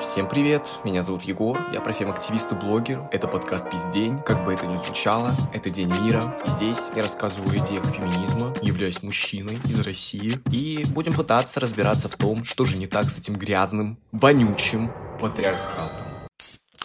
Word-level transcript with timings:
Всем 0.00 0.26
привет, 0.26 0.66
меня 0.82 1.02
зовут 1.02 1.24
Егор, 1.24 1.58
я 1.74 1.82
профем-активист 1.82 2.52
и 2.52 2.54
блогер. 2.54 3.06
Это 3.12 3.28
подкаст 3.28 3.68
«Пиздень», 3.68 4.18
как 4.20 4.46
бы 4.46 4.54
это 4.54 4.66
ни 4.66 4.74
звучало, 4.82 5.30
это 5.52 5.68
День 5.68 5.92
мира. 6.02 6.38
И 6.46 6.48
здесь 6.48 6.88
я 6.96 7.02
рассказываю 7.02 7.50
о 7.50 7.56
идеях 7.62 7.84
феминизма, 7.84 8.54
являюсь 8.62 9.02
мужчиной 9.02 9.58
из 9.66 9.78
России. 9.80 10.40
И 10.50 10.84
будем 10.94 11.12
пытаться 11.12 11.60
разбираться 11.60 12.08
в 12.08 12.16
том, 12.16 12.44
что 12.44 12.64
же 12.64 12.78
не 12.78 12.86
так 12.86 13.10
с 13.10 13.18
этим 13.18 13.34
грязным, 13.34 13.98
вонючим 14.10 14.90
патриархатом. 15.20 16.09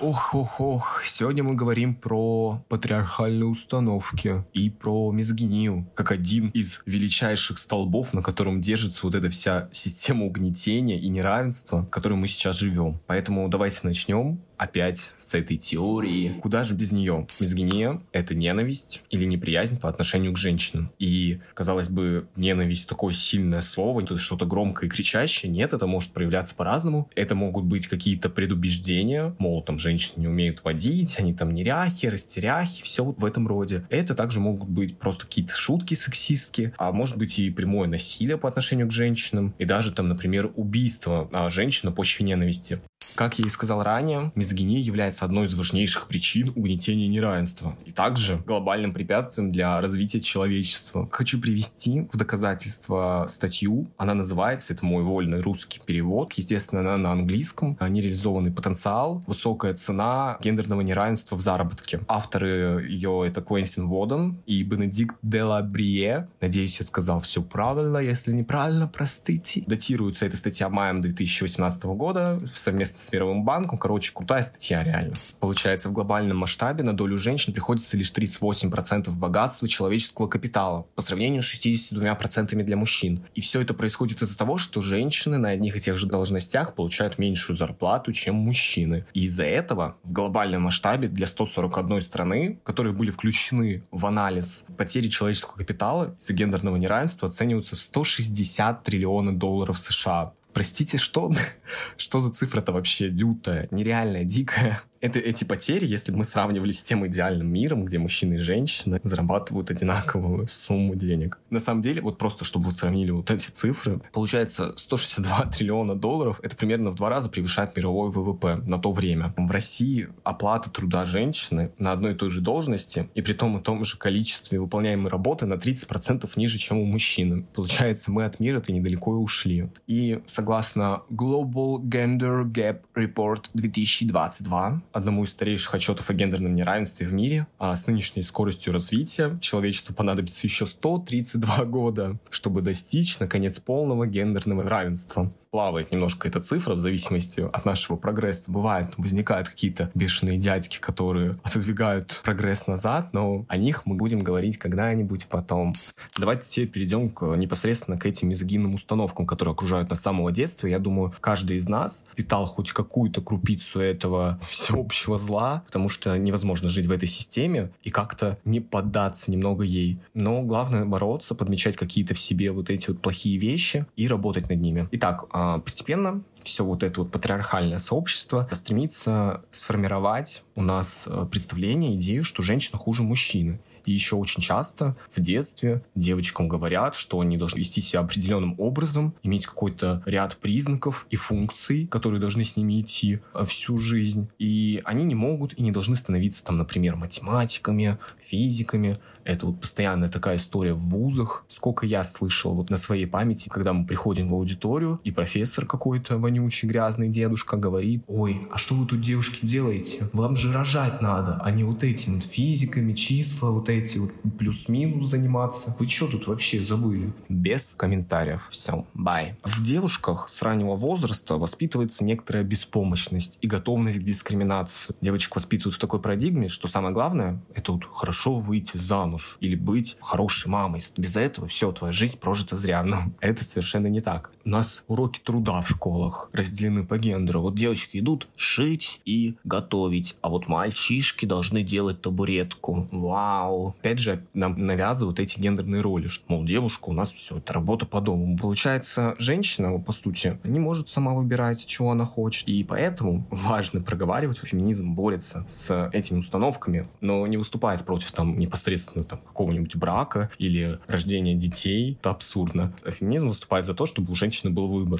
Ох-ох-ох, 0.01 1.03
сегодня 1.05 1.41
мы 1.41 1.55
говорим 1.55 1.95
про 1.95 2.61
патриархальные 2.67 3.45
установки 3.45 4.43
и 4.51 4.69
про 4.69 5.09
мизогинию, 5.13 5.89
как 5.95 6.11
один 6.11 6.49
из 6.49 6.81
величайших 6.85 7.57
столбов, 7.57 8.13
на 8.13 8.21
котором 8.21 8.59
держится 8.59 9.05
вот 9.05 9.15
эта 9.15 9.29
вся 9.29 9.69
система 9.71 10.25
угнетения 10.25 10.99
и 10.99 11.07
неравенства, 11.07 11.83
в 11.83 11.89
которой 11.89 12.15
мы 12.15 12.27
сейчас 12.27 12.57
живем. 12.57 12.99
Поэтому 13.07 13.47
давайте 13.47 13.79
начнем 13.83 14.41
опять 14.57 15.13
с 15.17 15.33
этой 15.33 15.57
теории. 15.57 16.39
Куда 16.41 16.63
же 16.63 16.73
без 16.73 16.91
нее? 16.91 17.27
Мизогиния— 17.39 18.01
это 18.11 18.35
ненависть 18.35 19.01
или 19.09 19.25
неприязнь 19.25 19.79
по 19.79 19.89
отношению 19.89 20.33
к 20.33 20.37
женщинам. 20.37 20.91
И, 20.99 21.41
казалось 21.53 21.89
бы, 21.89 22.27
ненависть— 22.35 22.87
такое 22.89 23.13
сильное 23.13 23.61
слово, 23.61 24.01
это 24.01 24.17
что-то 24.17 24.45
громкое 24.45 24.87
и 24.87 24.89
кричащее. 24.89 25.51
Нет, 25.51 25.73
это 25.73 25.87
может 25.87 26.11
проявляться 26.11 26.55
по-разному. 26.55 27.09
Это 27.15 27.35
могут 27.35 27.65
быть 27.65 27.87
какие-то 27.87 28.29
предубеждения, 28.29 29.35
мол, 29.39 29.61
там 29.63 29.79
женщины 29.79 30.21
не 30.21 30.27
умеют 30.27 30.63
водить, 30.63 31.15
они 31.19 31.33
там 31.33 31.53
неряхи, 31.53 32.07
растеряхи, 32.07 32.83
все 32.83 33.03
вот 33.03 33.19
в 33.19 33.25
этом 33.25 33.47
роде. 33.47 33.85
Это 33.89 34.15
также 34.15 34.39
могут 34.39 34.69
быть 34.69 34.97
просто 34.97 35.25
какие-то 35.25 35.53
шутки 35.53 35.93
сексистские, 35.93 36.73
а 36.77 36.91
может 36.91 37.17
быть 37.17 37.37
и 37.39 37.49
прямое 37.49 37.87
насилие 37.87 38.37
по 38.37 38.47
отношению 38.47 38.87
к 38.87 38.91
женщинам, 38.91 39.53
и 39.57 39.65
даже 39.65 39.91
там, 39.91 40.07
например, 40.07 40.51
убийство 40.55 41.29
а, 41.31 41.49
женщины 41.49 41.91
по 41.91 42.05
почве 42.05 42.23
ненависти. 42.23 42.79
Как 43.15 43.39
я 43.39 43.45
и 43.45 43.49
сказал 43.49 43.83
ранее, 43.83 44.31
мизогиния 44.35 44.79
является 44.79 45.25
одной 45.25 45.45
из 45.45 45.53
важнейших 45.53 46.07
причин 46.07 46.49
угнетения 46.55 47.07
неравенства, 47.07 47.77
и 47.85 47.91
также 47.91 48.37
глобальным 48.45 48.93
препятствием 48.93 49.51
для 49.51 49.79
развития 49.81 50.21
человечества. 50.21 51.07
Хочу 51.11 51.39
привести 51.39 52.07
в 52.11 52.17
доказательство 52.17 53.25
статью. 53.29 53.87
Она 53.97 54.13
называется, 54.13 54.73
это 54.73 54.85
мой 54.85 55.03
вольный 55.03 55.39
русский 55.39 55.79
перевод, 55.85 56.33
естественно, 56.33 56.81
она 56.81 56.97
на 56.97 57.11
английском. 57.11 57.77
Нереализованный 57.79 58.51
потенциал, 58.51 59.23
высокая 59.27 59.73
цена 59.73 60.37
гендерного 60.41 60.81
неравенства 60.81 61.35
в 61.35 61.41
заработке. 61.41 62.01
Авторы 62.07 62.85
ее 62.87 63.23
это 63.25 63.41
Квентин 63.41 63.87
Воден 63.87 64.41
и 64.45 64.63
Бенедикт 64.63 65.15
Делабрие. 65.21 66.27
Надеюсь, 66.41 66.79
я 66.79 66.85
сказал 66.85 67.19
все 67.19 67.41
правильно. 67.41 67.97
Если 67.97 68.31
неправильно, 68.31 68.87
простите. 68.87 69.63
Датируется 69.67 70.25
эта 70.25 70.37
статья 70.37 70.69
маем 70.69 71.01
2018 71.01 71.83
года 71.83 72.41
совместно 72.55 72.94
с 72.97 73.11
Мировым 73.11 73.43
банком. 73.43 73.77
Короче, 73.77 74.11
крутая 74.13 74.41
статья 74.41 74.83
реально. 74.83 75.15
Получается, 75.39 75.89
в 75.89 75.91
глобальном 75.93 76.37
масштабе 76.37 76.83
на 76.83 76.95
долю 76.95 77.17
женщин 77.17 77.53
приходится 77.53 77.97
лишь 77.97 78.11
38% 78.11 79.09
богатства 79.11 79.67
человеческого 79.67 80.27
капитала 80.27 80.87
по 80.95 81.01
сравнению 81.01 81.41
с 81.41 81.65
62% 81.65 82.63
для 82.63 82.77
мужчин. 82.77 83.25
И 83.35 83.41
все 83.41 83.61
это 83.61 83.73
происходит 83.73 84.21
из-за 84.21 84.37
того, 84.37 84.57
что 84.57 84.81
женщины 84.81 85.37
на 85.37 85.49
одних 85.49 85.75
и 85.75 85.79
тех 85.79 85.97
же 85.97 86.07
должностях 86.07 86.75
получают 86.75 87.17
меньшую 87.17 87.55
зарплату, 87.55 88.11
чем 88.11 88.35
мужчины. 88.35 89.05
И 89.13 89.25
из-за 89.25 89.43
этого 89.43 89.97
в 90.03 90.11
глобальном 90.11 90.63
масштабе 90.63 91.07
для 91.07 91.27
141 91.27 92.01
страны, 92.01 92.59
которые 92.63 92.93
были 92.93 93.11
включены 93.11 93.83
в 93.91 94.05
анализ 94.05 94.65
потери 94.77 95.07
человеческого 95.07 95.57
капитала 95.57 96.15
из-за 96.19 96.33
гендерного 96.33 96.77
неравенства, 96.77 97.27
оцениваются 97.27 97.75
в 97.75 97.79
160 97.79 98.83
триллиона 98.83 99.37
долларов 99.37 99.77
США. 99.77 100.33
Простите, 100.55 100.97
что? 100.97 101.33
Что 101.97 102.19
за 102.19 102.31
цифра-то 102.31 102.71
вообще 102.71 103.09
лютая, 103.09 103.67
нереальная, 103.71 104.23
дикая? 104.23 104.79
Это, 105.05 105.19
эти 105.19 105.43
потери, 105.43 105.85
если 105.85 106.11
бы 106.11 106.17
мы 106.17 106.23
сравнивали 106.23 106.71
с 106.71 106.81
тем 106.81 107.05
идеальным 107.05 107.47
миром, 107.47 107.85
где 107.85 107.99
мужчины 107.99 108.35
и 108.35 108.37
женщины 108.39 108.99
зарабатывают 109.03 109.69
одинаковую 109.69 110.47
сумму 110.47 110.95
денег. 110.95 111.37
На 111.51 111.59
самом 111.59 111.81
деле, 111.81 112.01
вот 112.01 112.17
просто 112.17 112.43
чтобы 112.43 112.65
вы 112.65 112.71
сравнили 112.71 113.11
вот 113.11 113.29
эти 113.29 113.51
цифры, 113.51 114.01
получается 114.11 114.73
162 114.75 115.45
триллиона 115.55 115.93
долларов, 115.93 116.39
это 116.41 116.55
примерно 116.55 116.89
в 116.89 116.95
два 116.95 117.09
раза 117.09 117.29
превышает 117.29 117.77
мировой 117.77 118.09
ВВП 118.09 118.55
на 118.65 118.79
то 118.79 118.91
время. 118.91 119.31
В 119.37 119.51
России 119.51 120.09
оплата 120.23 120.71
труда 120.71 121.05
женщины 121.05 121.71
на 121.77 121.91
одной 121.91 122.13
и 122.13 122.15
той 122.15 122.31
же 122.31 122.41
должности 122.41 123.07
и 123.13 123.21
при 123.21 123.33
том 123.33 123.59
и 123.59 123.61
том 123.61 123.85
же 123.85 123.99
количестве 123.99 124.59
выполняемой 124.59 125.11
работы 125.11 125.45
на 125.45 125.53
30% 125.53 126.27
ниже, 126.35 126.57
чем 126.57 126.79
у 126.79 126.85
мужчины. 126.85 127.45
Получается, 127.53 128.09
мы 128.09 128.25
от 128.25 128.39
мира-то 128.39 128.73
недалеко 128.73 129.13
и 129.13 129.19
ушли. 129.19 129.69
И 129.85 130.19
согласно 130.25 131.03
Global 131.11 131.79
Gender 131.81 132.43
Gap 132.43 132.79
Report 132.95 133.43
2022, 133.53 134.81
одному 134.95 135.25
из 135.25 135.31
старейших 135.31 135.75
отчетов 135.75 136.09
о 136.09 136.13
гендерном 136.13 136.55
неравенстве 136.55 137.05
в 137.05 137.11
мире. 137.11 137.47
А 137.59 137.75
с 137.75 137.85
нынешней 137.85 138.23
скоростью 138.23 138.71
развития 138.71 139.37
человечеству 139.41 139.93
понадобится 139.93 140.47
еще 140.47 140.65
132 140.65 141.65
года, 141.65 142.17
чтобы 142.29 142.61
достичь, 142.61 143.19
наконец, 143.19 143.59
полного 143.59 144.07
гендерного 144.07 144.63
равенства 144.63 145.33
плавает 145.55 145.89
немножко 145.93 146.27
эта 146.27 146.41
цифра 146.41 146.73
в 146.73 146.79
зависимости 146.79 147.39
от 147.39 147.63
нашего 147.63 147.95
прогресса. 147.95 148.51
Бывает, 148.51 148.91
возникают 148.97 149.47
какие-то 149.47 149.89
бешеные 149.95 150.37
дядьки, 150.37 150.81
которые 150.81 151.39
отодвигают 151.43 152.19
прогресс 152.25 152.67
назад, 152.67 153.13
но 153.13 153.45
о 153.47 153.55
них 153.55 153.85
мы 153.85 153.95
будем 153.95 154.19
говорить 154.19 154.57
когда-нибудь 154.57 155.27
потом. 155.27 155.73
Давайте 156.19 156.45
теперь 156.45 156.67
перейдем 156.67 157.09
к, 157.09 157.23
непосредственно 157.37 157.97
к 157.97 158.05
этим 158.05 158.27
мизогинным 158.27 158.73
установкам, 158.73 159.25
которые 159.25 159.53
окружают 159.53 159.89
нас 159.89 159.99
с 159.99 160.01
самого 160.01 160.29
детства. 160.33 160.67
Я 160.67 160.77
думаю, 160.77 161.13
каждый 161.21 161.55
из 161.55 161.69
нас 161.69 162.03
питал 162.17 162.47
хоть 162.47 162.73
какую-то 162.73 163.21
крупицу 163.21 163.79
этого 163.79 164.41
всеобщего 164.49 165.17
зла, 165.17 165.63
потому 165.67 165.87
что 165.87 166.17
невозможно 166.17 166.67
жить 166.67 166.87
в 166.87 166.91
этой 166.91 167.07
системе 167.07 167.71
и 167.81 167.91
как-то 167.91 168.37
не 168.43 168.59
поддаться 168.59 169.31
немного 169.31 169.63
ей. 169.63 170.01
Но 170.13 170.41
главное 170.41 170.83
бороться, 170.83 171.33
подмечать 171.33 171.77
какие-то 171.77 172.13
в 172.13 172.19
себе 172.19 172.51
вот 172.51 172.69
эти 172.69 172.89
вот 172.89 172.99
плохие 172.99 173.37
вещи 173.37 173.85
и 173.95 174.09
работать 174.09 174.49
над 174.49 174.59
ними. 174.59 174.89
Итак, 174.91 175.23
а, 175.31 175.44
постепенно 175.63 176.23
все 176.41 176.63
вот 176.63 176.83
это 176.83 177.01
вот 177.01 177.11
патриархальное 177.11 177.79
сообщество 177.79 178.47
стремится 178.51 179.43
сформировать 179.51 180.43
у 180.55 180.61
нас 180.61 181.05
э, 181.07 181.27
представление, 181.29 181.95
идею, 181.95 182.23
что 182.23 182.43
женщина 182.43 182.77
хуже 182.77 183.03
мужчины. 183.03 183.59
И 183.85 183.91
еще 183.91 184.15
очень 184.15 184.41
часто 184.41 184.95
в 185.15 185.21
детстве 185.21 185.83
девочкам 185.93 186.47
говорят, 186.47 186.95
что 186.95 187.19
они 187.19 187.37
должны 187.37 187.59
вести 187.59 187.81
себя 187.81 187.99
определенным 188.01 188.55
образом, 188.59 189.13
иметь 189.23 189.45
какой-то 189.45 190.01
ряд 190.05 190.37
признаков 190.37 191.05
и 191.09 191.15
функций, 191.15 191.87
которые 191.87 192.19
должны 192.19 192.43
с 192.43 192.55
ними 192.55 192.81
идти 192.81 193.19
э, 193.33 193.45
всю 193.45 193.77
жизнь. 193.77 194.29
И 194.39 194.81
они 194.85 195.03
не 195.03 195.15
могут 195.15 195.53
и 195.53 195.61
не 195.61 195.71
должны 195.71 195.95
становиться, 195.95 196.43
там, 196.43 196.57
например, 196.57 196.95
математиками, 196.95 197.97
физиками, 198.21 198.97
это 199.25 199.47
вот 199.47 199.59
постоянная 199.59 200.09
такая 200.09 200.37
история 200.37 200.73
в 200.73 200.79
вузах. 200.89 201.45
Сколько 201.49 201.85
я 201.85 202.03
слышал 202.03 202.53
вот 202.53 202.69
на 202.69 202.77
своей 202.77 203.07
памяти, 203.07 203.49
когда 203.49 203.73
мы 203.73 203.85
приходим 203.85 204.29
в 204.29 204.33
аудиторию, 204.35 205.01
и 205.03 205.11
профессор 205.11 205.65
какой-то 205.65 206.17
вонючий, 206.17 206.69
грязный 206.69 207.09
дедушка 207.09 207.57
говорит, 207.57 208.03
ой, 208.07 208.47
а 208.51 208.57
что 208.57 208.75
вы 208.75 208.85
тут, 208.85 209.01
девушки, 209.01 209.45
делаете? 209.45 210.09
Вам 210.13 210.35
же 210.35 210.53
рожать 210.53 211.01
надо, 211.01 211.41
а 211.43 211.51
не 211.51 211.63
вот 211.63 211.83
этим 211.83 212.21
физиками, 212.21 212.93
числа, 212.93 213.49
вот 213.49 213.67
эти 213.67 213.97
вот 213.97 214.11
плюс-минус 214.37 215.09
заниматься. 215.09 215.75
Вы 215.79 215.87
что 215.87 216.07
тут 216.07 216.27
вообще 216.27 216.63
забыли? 216.63 217.11
Без 217.27 217.73
комментариев. 217.75 218.47
Все, 218.51 218.85
бай. 218.93 219.35
В 219.43 219.63
девушках 219.63 220.29
с 220.29 220.41
раннего 220.43 220.75
возраста 220.75 221.37
воспитывается 221.37 222.03
некоторая 222.03 222.43
беспомощность 222.43 223.39
и 223.41 223.47
готовность 223.47 223.97
к 223.97 224.03
дискриминации. 224.03 224.93
Девочек 225.01 225.35
воспитывают 225.35 225.75
в 225.75 225.79
такой 225.79 225.99
парадигме, 225.99 226.47
что 226.47 226.67
самое 226.67 226.93
главное, 226.93 227.41
это 227.55 227.71
вот 227.71 227.85
хорошо 227.85 228.39
выйти 228.39 228.77
замуж 228.77 229.14
замуж 229.15 229.37
или 229.39 229.55
быть 229.55 229.97
хорошей 230.01 230.49
мамой. 230.49 230.81
Без 230.97 231.15
этого 231.15 231.47
все, 231.47 231.71
твоя 231.71 231.91
жизнь 231.91 232.19
прожита 232.19 232.55
зря. 232.55 232.83
Но 232.83 233.03
это 233.19 233.43
совершенно 233.43 233.87
не 233.87 234.01
так. 234.01 234.31
У 234.45 234.49
нас 234.49 234.83
уроки 234.87 235.19
труда 235.23 235.59
в 235.61 235.67
школах 235.67 236.29
разделены 236.31 236.85
по 236.85 236.99
гендеру. 236.99 237.41
Вот 237.41 237.55
девочки 237.55 237.97
идут 237.97 238.27
шить 238.35 239.01
и 239.03 239.37
готовить, 239.43 240.15
а 240.21 240.29
вот 240.29 240.47
мальчишки 240.47 241.25
должны 241.25 241.63
делать 241.63 242.03
табуретку. 242.03 242.87
Вау. 242.91 243.75
Опять 243.79 243.97
же, 243.97 244.23
нам 244.35 244.63
навязывают 244.63 245.19
эти 245.19 245.39
гендерные 245.39 245.81
роли, 245.81 246.05
что, 246.05 246.23
мол, 246.27 246.43
девушка, 246.43 246.89
у 246.89 246.93
нас 246.93 247.11
все, 247.11 247.39
это 247.39 247.53
работа 247.53 247.87
по 247.87 248.01
дому. 248.01 248.37
Получается, 248.37 249.15
женщина, 249.17 249.79
по 249.79 249.91
сути, 249.91 250.39
не 250.43 250.59
может 250.59 250.89
сама 250.89 251.15
выбирать, 251.15 251.65
чего 251.65 251.89
она 251.89 252.05
хочет. 252.05 252.47
И 252.47 252.63
поэтому 252.63 253.25
важно 253.31 253.81
проговаривать, 253.81 254.37
феминизм 254.37 254.93
борется 254.93 255.43
с 255.47 255.89
этими 255.91 256.19
установками, 256.19 256.87
но 257.01 257.25
не 257.25 257.37
выступает 257.37 257.83
против 257.83 258.11
там 258.11 258.37
непосредственно 258.37 259.05
там, 259.05 259.17
какого-нибудь 259.25 259.75
брака 259.75 260.29
или 260.37 260.79
рождения 260.87 261.33
детей. 261.33 261.97
Это 261.99 262.11
абсурдно. 262.11 262.75
Феминизм 262.85 263.29
выступает 263.29 263.65
за 263.65 263.73
то, 263.73 263.87
чтобы 263.87 264.11
у 264.11 264.15
женщин 264.15 264.34
женщины 264.35 264.51
был 264.51 264.67
выбор. 264.67 264.99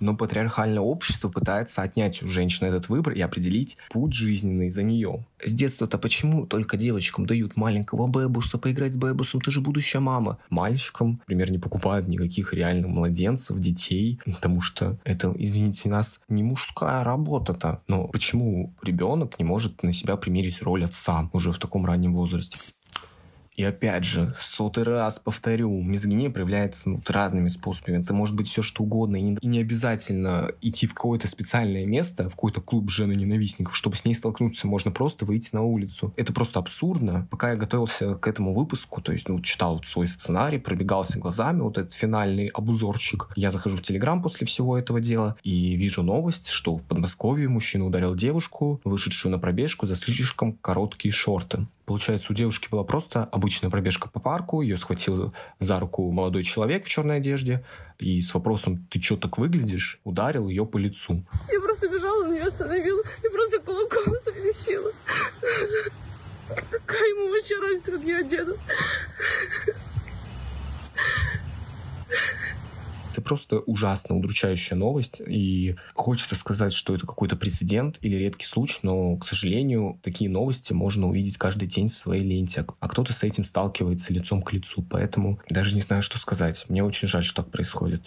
Но 0.00 0.14
патриархальное 0.14 0.82
общество 0.82 1.28
пытается 1.28 1.82
отнять 1.82 2.22
у 2.22 2.28
женщины 2.28 2.68
этот 2.68 2.88
выбор 2.88 3.14
и 3.14 3.20
определить 3.20 3.78
путь 3.90 4.12
жизненный 4.12 4.68
за 4.68 4.82
нее. 4.82 5.24
С 5.42 5.52
детства-то 5.52 5.98
почему 5.98 6.46
только 6.46 6.76
девочкам 6.76 7.26
дают 7.26 7.56
маленького 7.56 8.06
бэбуса 8.06 8.58
поиграть 8.58 8.94
с 8.94 8.96
бэбусом, 8.96 9.40
ты 9.40 9.50
же 9.50 9.60
будущая 9.60 10.00
мама. 10.00 10.38
Мальчикам, 10.50 11.20
например, 11.20 11.50
не 11.50 11.58
покупают 11.58 12.08
никаких 12.08 12.52
реальных 12.52 12.88
младенцев, 12.88 13.58
детей, 13.58 14.18
потому 14.24 14.60
что 14.60 14.98
это, 15.04 15.34
извините 15.38 15.88
нас, 15.88 16.20
не 16.28 16.42
мужская 16.42 17.04
работа-то. 17.04 17.82
Но 17.88 18.08
почему 18.08 18.74
ребенок 18.82 19.38
не 19.38 19.44
может 19.44 19.82
на 19.82 19.92
себя 19.92 20.16
примерить 20.16 20.62
роль 20.62 20.84
отца 20.84 21.30
уже 21.32 21.52
в 21.52 21.58
таком 21.58 21.86
раннем 21.86 22.14
возрасте? 22.14 22.58
И 23.56 23.64
опять 23.64 24.04
же, 24.04 24.34
сотый 24.38 24.84
раз 24.84 25.18
повторю, 25.18 25.80
мизогиния 25.82 26.30
проявляется 26.30 26.90
ну, 26.90 27.02
разными 27.06 27.48
способами. 27.48 28.02
Это 28.02 28.12
может 28.12 28.36
быть 28.36 28.48
все 28.48 28.60
что 28.62 28.82
угодно. 28.82 29.16
И 29.16 29.22
не, 29.22 29.38
и 29.40 29.46
не 29.46 29.60
обязательно 29.60 30.52
идти 30.60 30.86
в 30.86 30.94
какое-то 30.94 31.26
специальное 31.26 31.86
место, 31.86 32.28
в 32.28 32.34
какой-то 32.34 32.60
клуб 32.60 32.90
жены-ненавистников, 32.90 33.74
чтобы 33.74 33.96
с 33.96 34.04
ней 34.04 34.14
столкнуться. 34.14 34.66
Можно 34.66 34.90
просто 34.90 35.24
выйти 35.24 35.50
на 35.52 35.62
улицу. 35.62 36.12
Это 36.16 36.34
просто 36.34 36.58
абсурдно. 36.58 37.26
Пока 37.30 37.50
я 37.50 37.56
готовился 37.56 38.14
к 38.16 38.28
этому 38.28 38.52
выпуску, 38.52 39.00
то 39.00 39.12
есть 39.12 39.28
ну, 39.28 39.40
читал 39.40 39.82
свой 39.84 40.06
сценарий, 40.06 40.58
пробегался 40.58 41.18
глазами, 41.18 41.62
вот 41.62 41.78
этот 41.78 41.94
финальный 41.94 42.48
обзорчик, 42.48 43.30
я 43.36 43.50
захожу 43.50 43.78
в 43.78 43.82
Телеграм 43.82 44.22
после 44.22 44.46
всего 44.46 44.76
этого 44.76 45.00
дела 45.00 45.36
и 45.42 45.76
вижу 45.76 46.02
новость, 46.02 46.48
что 46.48 46.76
в 46.76 46.82
Подмосковье 46.82 47.48
мужчина 47.48 47.86
ударил 47.86 48.14
девушку, 48.14 48.80
вышедшую 48.84 49.32
на 49.32 49.38
пробежку 49.38 49.86
за 49.86 49.96
слишком 49.96 50.52
короткие 50.52 51.12
шорты. 51.12 51.66
Получается, 51.86 52.32
у 52.32 52.34
девушки 52.34 52.68
была 52.68 52.82
просто 52.82 53.24
обычная 53.24 53.70
пробежка 53.70 54.10
по 54.10 54.18
парку, 54.18 54.60
ее 54.60 54.76
схватил 54.76 55.32
за 55.60 55.78
руку 55.78 56.10
молодой 56.10 56.42
человек 56.42 56.84
в 56.84 56.88
черной 56.88 57.18
одежде 57.18 57.64
и 58.00 58.20
с 58.20 58.34
вопросом 58.34 58.84
«ты 58.90 59.00
что 59.00 59.16
так 59.16 59.38
выглядишь?» 59.38 60.00
ударил 60.02 60.48
ее 60.48 60.66
по 60.66 60.78
лицу. 60.78 61.24
Я 61.48 61.60
просто 61.60 61.88
бежала, 61.88 62.24
он 62.24 62.34
меня 62.34 62.46
остановил 62.46 62.98
и 63.22 63.28
просто 63.28 63.60
кулаком 63.60 64.18
совместила. 64.20 64.90
Какая 66.48 67.08
ему 67.08 67.30
вообще 67.30 67.60
разница, 67.60 67.92
как 67.92 68.02
я 68.02 68.18
одета? 68.18 68.56
Просто 73.26 73.58
ужасно 73.58 74.16
удручающая 74.16 74.76
новость, 74.76 75.20
и 75.26 75.74
хочется 75.94 76.36
сказать, 76.36 76.72
что 76.72 76.94
это 76.94 77.08
какой-то 77.08 77.34
прецедент 77.34 77.98
или 78.00 78.14
редкий 78.14 78.46
случай, 78.46 78.78
но, 78.82 79.16
к 79.16 79.26
сожалению, 79.26 79.98
такие 80.00 80.30
новости 80.30 80.72
можно 80.72 81.08
увидеть 81.08 81.36
каждый 81.36 81.66
день 81.66 81.88
в 81.88 81.96
своей 81.96 82.22
ленте, 82.22 82.64
а 82.78 82.88
кто-то 82.88 83.12
с 83.12 83.24
этим 83.24 83.44
сталкивается 83.44 84.12
лицом 84.12 84.42
к 84.42 84.52
лицу, 84.52 84.80
поэтому 84.88 85.40
даже 85.50 85.74
не 85.74 85.80
знаю, 85.80 86.02
что 86.02 86.18
сказать. 86.18 86.66
Мне 86.68 86.84
очень 86.84 87.08
жаль, 87.08 87.24
что 87.24 87.42
так 87.42 87.50
происходит 87.50 88.02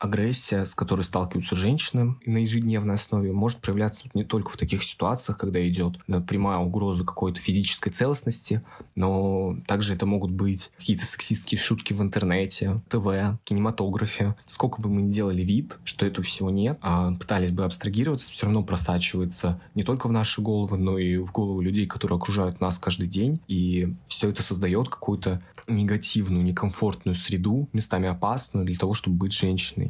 агрессия, 0.00 0.64
с 0.64 0.74
которой 0.74 1.02
сталкиваются 1.02 1.54
женщины 1.54 2.16
на 2.24 2.38
ежедневной 2.38 2.94
основе, 2.94 3.32
может 3.32 3.58
проявляться 3.58 4.08
не 4.14 4.24
только 4.24 4.50
в 4.50 4.56
таких 4.56 4.82
ситуациях, 4.82 5.38
когда 5.38 5.66
идет 5.68 5.98
прямая 6.26 6.58
угроза 6.58 7.04
какой-то 7.04 7.38
физической 7.38 7.90
целостности, 7.90 8.62
но 8.94 9.56
также 9.66 9.94
это 9.94 10.06
могут 10.06 10.30
быть 10.30 10.72
какие-то 10.78 11.04
сексистские 11.04 11.58
шутки 11.58 11.92
в 11.92 12.00
интернете, 12.00 12.80
ТВ, 12.88 13.38
кинематографе. 13.44 14.34
Сколько 14.46 14.80
бы 14.80 14.88
мы 14.88 15.02
ни 15.02 15.10
делали 15.10 15.42
вид, 15.42 15.78
что 15.84 16.06
этого 16.06 16.24
всего 16.24 16.50
нет, 16.50 16.78
а 16.80 17.12
пытались 17.12 17.50
бы 17.50 17.64
абстрагироваться, 17.64 18.32
все 18.32 18.46
равно 18.46 18.62
просачивается 18.62 19.60
не 19.74 19.84
только 19.84 20.08
в 20.08 20.12
наши 20.12 20.40
головы, 20.40 20.78
но 20.78 20.98
и 20.98 21.18
в 21.18 21.30
головы 21.30 21.62
людей, 21.62 21.86
которые 21.86 22.16
окружают 22.16 22.60
нас 22.60 22.78
каждый 22.78 23.06
день. 23.06 23.40
И 23.48 23.94
все 24.06 24.30
это 24.30 24.42
создает 24.42 24.88
какую-то 24.88 25.42
негативную, 25.68 26.42
некомфортную 26.42 27.14
среду, 27.14 27.68
местами 27.74 28.08
опасную 28.08 28.64
для 28.64 28.76
того, 28.76 28.94
чтобы 28.94 29.16
быть 29.16 29.32
женщиной 29.32 29.89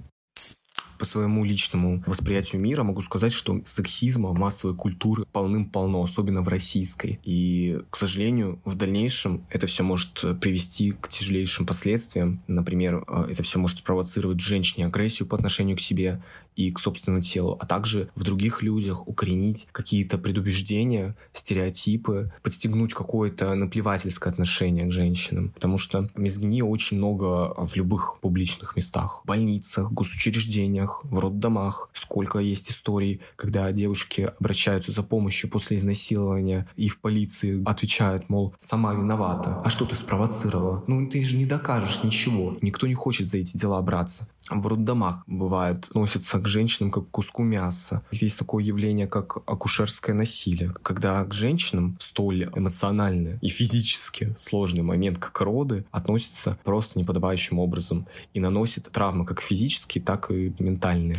по 1.00 1.06
своему 1.06 1.44
личному 1.44 2.04
восприятию 2.06 2.60
мира 2.60 2.82
могу 2.82 3.00
сказать, 3.00 3.32
что 3.32 3.62
сексизма, 3.64 4.34
массовой 4.34 4.76
культуры 4.76 5.24
полным-полно, 5.32 6.02
особенно 6.02 6.42
в 6.42 6.48
российской. 6.48 7.18
И, 7.24 7.80
к 7.88 7.96
сожалению, 7.96 8.60
в 8.66 8.74
дальнейшем 8.74 9.46
это 9.48 9.66
все 9.66 9.82
может 9.82 10.22
привести 10.40 10.92
к 10.92 11.08
тяжелейшим 11.08 11.64
последствиям. 11.64 12.42
Например, 12.48 13.02
э, 13.08 13.28
это 13.30 13.42
все 13.42 13.58
может 13.58 13.78
спровоцировать 13.78 14.40
женщине 14.40 14.86
агрессию 14.86 15.26
по 15.26 15.38
отношению 15.38 15.78
к 15.78 15.80
себе, 15.80 16.20
и 16.66 16.70
к 16.70 16.78
собственному 16.78 17.22
телу, 17.22 17.56
а 17.58 17.66
также 17.66 18.10
в 18.14 18.24
других 18.24 18.62
людях 18.62 19.08
укоренить 19.08 19.66
какие-то 19.72 20.18
предубеждения, 20.18 21.16
стереотипы, 21.32 22.32
подстегнуть 22.42 22.92
какое-то 22.92 23.54
наплевательское 23.54 24.32
отношение 24.32 24.86
к 24.86 24.92
женщинам. 24.92 25.50
Потому 25.50 25.78
что 25.78 26.08
мизгинии 26.14 26.62
очень 26.62 26.98
много 26.98 27.54
в 27.56 27.76
любых 27.76 28.18
публичных 28.20 28.76
местах. 28.76 29.22
В 29.24 29.26
больницах, 29.26 29.90
госучреждениях, 29.92 31.00
в 31.04 31.18
роддомах. 31.18 31.90
Сколько 31.94 32.38
есть 32.38 32.70
историй, 32.70 33.20
когда 33.36 33.70
девушки 33.72 34.32
обращаются 34.38 34.92
за 34.92 35.02
помощью 35.02 35.50
после 35.50 35.76
изнасилования 35.76 36.68
и 36.76 36.88
в 36.88 37.00
полиции 37.00 37.62
отвечают, 37.64 38.28
мол, 38.28 38.54
сама 38.58 38.92
виновата. 38.94 39.62
А 39.64 39.70
что 39.70 39.84
ты 39.86 39.96
спровоцировала? 39.96 40.84
Ну, 40.86 41.08
ты 41.08 41.22
же 41.22 41.36
не 41.36 41.46
докажешь 41.46 42.02
ничего. 42.02 42.56
Никто 42.60 42.86
не 42.86 42.94
хочет 42.94 43.28
за 43.28 43.38
эти 43.38 43.56
дела 43.56 43.80
браться 43.80 44.28
в 44.50 44.66
роддомах 44.66 45.22
бывает, 45.26 45.86
относятся 45.90 46.38
к 46.38 46.46
женщинам 46.50 46.90
как 46.90 47.06
к 47.06 47.10
куску 47.10 47.42
мяса. 47.42 48.02
Есть 48.10 48.38
такое 48.38 48.62
явление, 48.64 49.06
как 49.06 49.38
акушерское 49.46 50.14
насилие, 50.14 50.70
когда 50.82 51.24
к 51.24 51.32
женщинам 51.32 51.96
столь 52.00 52.50
эмоциональный 52.54 53.38
и 53.40 53.48
физически 53.48 54.34
сложный 54.36 54.82
момент, 54.82 55.18
как 55.18 55.40
роды, 55.40 55.84
относятся 55.90 56.58
просто 56.64 56.98
неподобающим 56.98 57.58
образом 57.58 58.06
и 58.34 58.40
наносит 58.40 58.90
травмы 58.90 59.24
как 59.24 59.40
физические, 59.40 60.02
так 60.02 60.30
и 60.30 60.52
ментальные. 60.58 61.16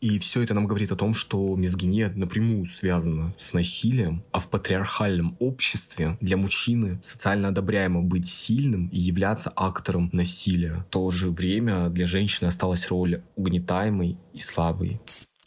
И 0.00 0.18
все 0.18 0.42
это 0.42 0.54
нам 0.54 0.66
говорит 0.66 0.92
о 0.92 0.96
том, 0.96 1.12
что 1.12 1.54
мизгиния 1.56 2.10
напрямую 2.14 2.64
связана 2.64 3.34
с 3.38 3.52
насилием, 3.52 4.24
а 4.32 4.38
в 4.38 4.48
патриархальном 4.48 5.36
обществе 5.40 6.16
для 6.22 6.38
мужчины 6.38 6.98
социально 7.02 7.48
одобряемо 7.48 8.00
быть 8.00 8.26
сильным 8.26 8.88
и 8.88 8.98
являться 8.98 9.52
актором 9.54 10.08
насилия. 10.12 10.86
В 10.88 10.90
то 10.90 11.10
же 11.10 11.30
время 11.30 11.90
для 11.90 12.06
женщины 12.06 12.48
осталась 12.48 12.88
роль 12.88 13.22
угнетаемой 13.36 14.16
и 14.32 14.40
слабой. 14.40 15.00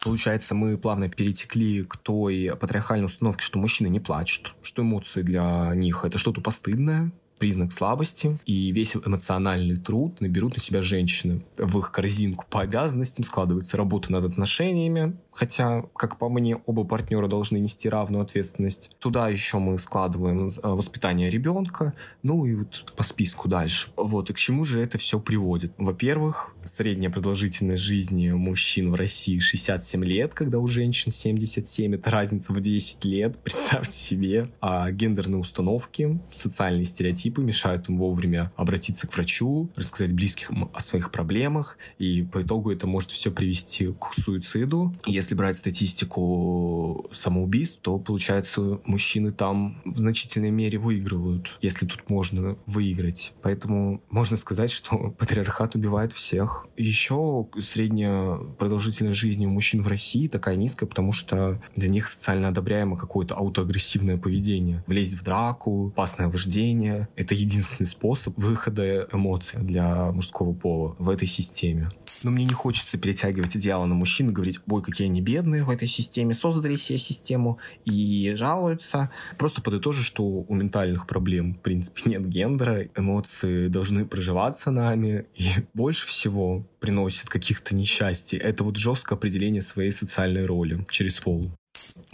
Получается, 0.04 0.54
мы 0.54 0.78
плавно 0.78 1.10
перетекли 1.10 1.84
к 1.84 1.98
той 1.98 2.52
патриархальной 2.60 3.06
установке, 3.06 3.44
что 3.44 3.58
мужчины 3.58 3.88
не 3.88 4.02
плачут, 4.02 4.54
что 4.62 4.84
эмоции 4.84 5.22
для 5.22 5.72
них 5.74 6.04
это 6.04 6.18
что-то 6.18 6.42
постыдное, 6.42 7.12
признак 7.44 7.74
слабости, 7.74 8.38
и 8.46 8.72
весь 8.72 8.96
эмоциональный 8.96 9.76
труд 9.76 10.22
наберут 10.22 10.56
на 10.56 10.62
себя 10.62 10.82
женщины. 10.82 11.44
В 11.58 11.80
их 11.80 11.92
корзинку 11.92 12.46
по 12.50 12.62
обязанностям 12.62 13.26
складывается 13.26 13.76
работа 13.76 14.14
над 14.14 14.24
отношениями, 14.24 15.18
хотя, 15.30 15.84
как 15.94 16.18
по 16.18 16.30
мне, 16.30 16.56
оба 16.66 16.86
партнера 16.86 17.28
должны 17.28 17.58
нести 17.58 17.90
равную 17.90 18.24
ответственность. 18.24 18.92
Туда 19.00 19.28
еще 19.28 19.60
мы 19.60 19.78
складываем 19.78 20.48
э, 20.48 20.50
воспитание 20.64 21.30
ребенка, 21.30 21.94
ну 22.22 22.46
и 22.46 22.56
вот 22.56 22.94
по 22.96 23.04
списку 23.04 23.50
дальше. 23.50 23.90
Вот, 23.98 24.30
и 24.30 24.34
к 24.34 24.38
чему 24.38 24.64
же 24.64 24.80
это 24.80 24.98
все 24.98 25.20
приводит? 25.20 25.74
Во-первых, 25.78 26.56
средняя 26.64 27.12
продолжительность 27.12 27.82
жизни 27.82 28.32
мужчин 28.32 28.90
в 28.90 28.96
России 28.96 29.40
67 29.40 30.06
лет, 30.06 30.34
когда 30.34 30.60
у 30.60 30.68
женщин 30.68 31.12
77, 31.12 31.96
это 31.96 32.10
разница 32.10 32.54
в 32.54 32.62
10 32.62 33.04
лет, 33.04 33.38
представьте 33.44 33.98
себе. 33.98 34.46
А 34.62 34.90
гендерные 34.92 35.40
установки, 35.40 36.20
социальные 36.32 36.86
стереотипы 36.86 37.33
мешают 37.42 37.90
им 37.90 37.98
вовремя 37.98 38.52
обратиться 38.56 39.08
к 39.08 39.14
врачу, 39.14 39.70
рассказать 39.76 40.14
близким 40.14 40.70
о 40.74 40.80
своих 40.80 41.12
проблемах, 41.12 41.78
и 41.98 42.24
по 42.24 42.42
итогу 42.42 42.72
это 42.72 42.88
может 42.88 43.12
все 43.12 43.32
привести 43.32 43.94
к 43.94 44.14
суициду. 44.16 44.94
Если 45.06 45.36
брать 45.36 45.58
статистику 45.58 47.10
самоубийств, 47.12 47.80
то, 47.82 47.98
получается, 47.98 48.80
мужчины 48.86 49.32
там 49.32 49.82
в 49.86 49.98
значительной 49.98 50.52
мере 50.52 50.80
выигрывают, 50.80 51.58
если 51.62 51.86
тут 51.86 52.10
можно 52.10 52.58
выиграть. 52.66 53.34
Поэтому 53.42 54.02
можно 54.10 54.38
сказать, 54.38 54.72
что 54.72 54.98
патриархат 55.18 55.76
убивает 55.76 56.14
всех, 56.14 56.68
еще 56.78 57.48
средняя 57.62 58.38
продолжительность 58.58 59.18
жизни 59.18 59.46
у 59.46 59.50
мужчин 59.50 59.82
в 59.82 59.88
России 59.88 60.28
такая 60.28 60.56
низкая, 60.56 60.88
потому 60.88 61.12
что 61.12 61.62
для 61.76 61.90
них 61.90 62.08
социально 62.08 62.50
одобряемо 62.50 62.98
какое-то 62.98 63.36
аутоагрессивное 63.36 64.18
поведение. 64.18 64.84
Влезть 64.88 65.16
в 65.16 65.24
драку, 65.24 65.88
опасное 65.90 66.28
вождение— 66.28 67.08
это 67.16 67.36
единственный 67.36 67.86
способ 67.86 68.38
выхода 68.38 69.08
эмоций 69.12 69.60
для 69.62 70.12
мужского 70.12 70.54
пола 70.54 70.96
в 71.00 71.10
этой 71.10 71.28
системе. 71.28 71.90
Но 72.24 72.32
мне 72.32 72.46
не 72.46 72.54
хочется 72.54 72.98
перетягивать 72.98 73.56
идеалы 73.58 73.86
на 73.86 73.96
мужчин 73.96 74.30
и 74.30 74.32
говорить, 74.32 74.60
ой, 74.68 74.82
какие 74.82 75.08
они 75.08 75.22
бедные 75.22 75.64
в 75.64 75.70
этой 75.70 75.88
системе, 75.88 76.34
создали 76.34 76.76
себе 76.76 76.98
систему 76.98 77.60
и 77.86 78.34
жалуются. 78.36 79.12
Просто 79.38 79.62
подытожу, 79.62 80.04
что 80.04 80.24
у 80.24 80.56
ментальных 80.56 81.08
проблем, 81.08 81.56
в 81.56 81.60
принципе, 81.60 82.02
нет 82.06 82.28
гендера, 82.28 82.88
эмоции 82.96 83.68
должны 83.68 84.06
проживаться 84.06 84.72
нами, 84.72 85.26
и 85.36 85.50
больше 85.74 86.08
всего 86.08 86.66
приносит 86.80 87.30
каких-то 87.30 87.76
несчастий. 87.76 88.38
Это 88.38 88.64
вот 88.64 88.78
жесткое 88.78 89.18
определение 89.18 89.62
своей 89.62 89.92
социальной 89.92 90.46
роли 90.46 90.86
через 90.90 91.20
пол. 91.20 91.52